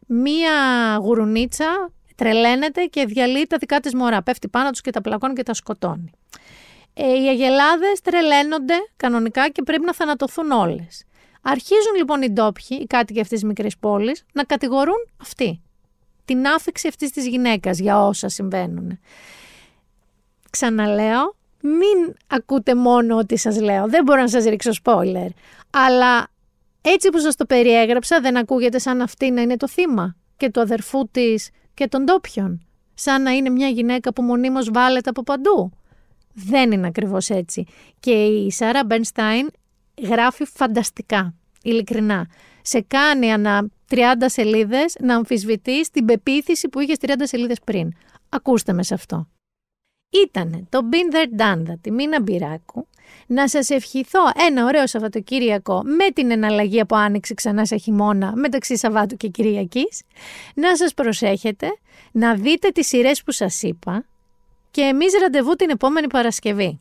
[0.06, 0.52] Μία
[1.00, 4.22] γουρουνίτσα τρελαίνεται και διαλύει τα δικά της μωρά.
[4.22, 6.10] Πέφτει πάνω τους και τα πλακώνει και τα σκοτώνει.
[6.94, 11.04] Ε, οι αγελάδες τρελαίνονται κανονικά και πρέπει να θανατωθούν όλες.
[11.42, 15.62] Αρχίζουν λοιπόν οι ντόπιοι, οι κάτοικοι αυτής της μικρής πόλης, να κατηγορούν αυτή.
[16.24, 18.98] Την άφηξη αυτής της γυναίκας για όσα συμβαίνουν.
[20.50, 23.88] Ξαναλέω, μην ακούτε μόνο ό,τι σας λέω.
[23.88, 25.28] Δεν μπορώ να σας ρίξω spoiler.
[25.70, 26.28] Αλλά
[26.80, 30.60] έτσι που σας το περιέγραψα δεν ακούγεται σαν αυτή να είναι το θύμα και του
[30.60, 32.66] αδερφού της και των ντόπιων.
[32.94, 35.72] Σαν να είναι μια γυναίκα που μονίμως βάλετε από παντού.
[36.32, 37.66] Δεν είναι ακριβώς έτσι.
[38.00, 39.50] Και η Σάρα Μπενστάιν
[40.02, 42.26] γράφει φανταστικά, ειλικρινά.
[42.62, 47.92] Σε κάνει ανά 30 σελίδες να αμφισβητείς την πεποίθηση που είχες 30 σελίδες πριν.
[48.28, 49.28] Ακούστε με σε αυτό.
[50.22, 52.86] Ήτανε το Been There Done That, τη Μίνα Μπυράκου,
[53.26, 58.76] Να σας ευχηθώ ένα ωραίο Σαββατοκύριακο με την εναλλαγή από άνοιξη ξανά σε χειμώνα μεταξύ
[58.76, 60.02] Σαββάτου και Κυριακής.
[60.54, 61.66] Να σας προσέχετε,
[62.12, 64.04] να δείτε τις σειρές που σας είπα
[64.70, 66.80] και εμείς ραντεβού την επόμενη Παρασκευή.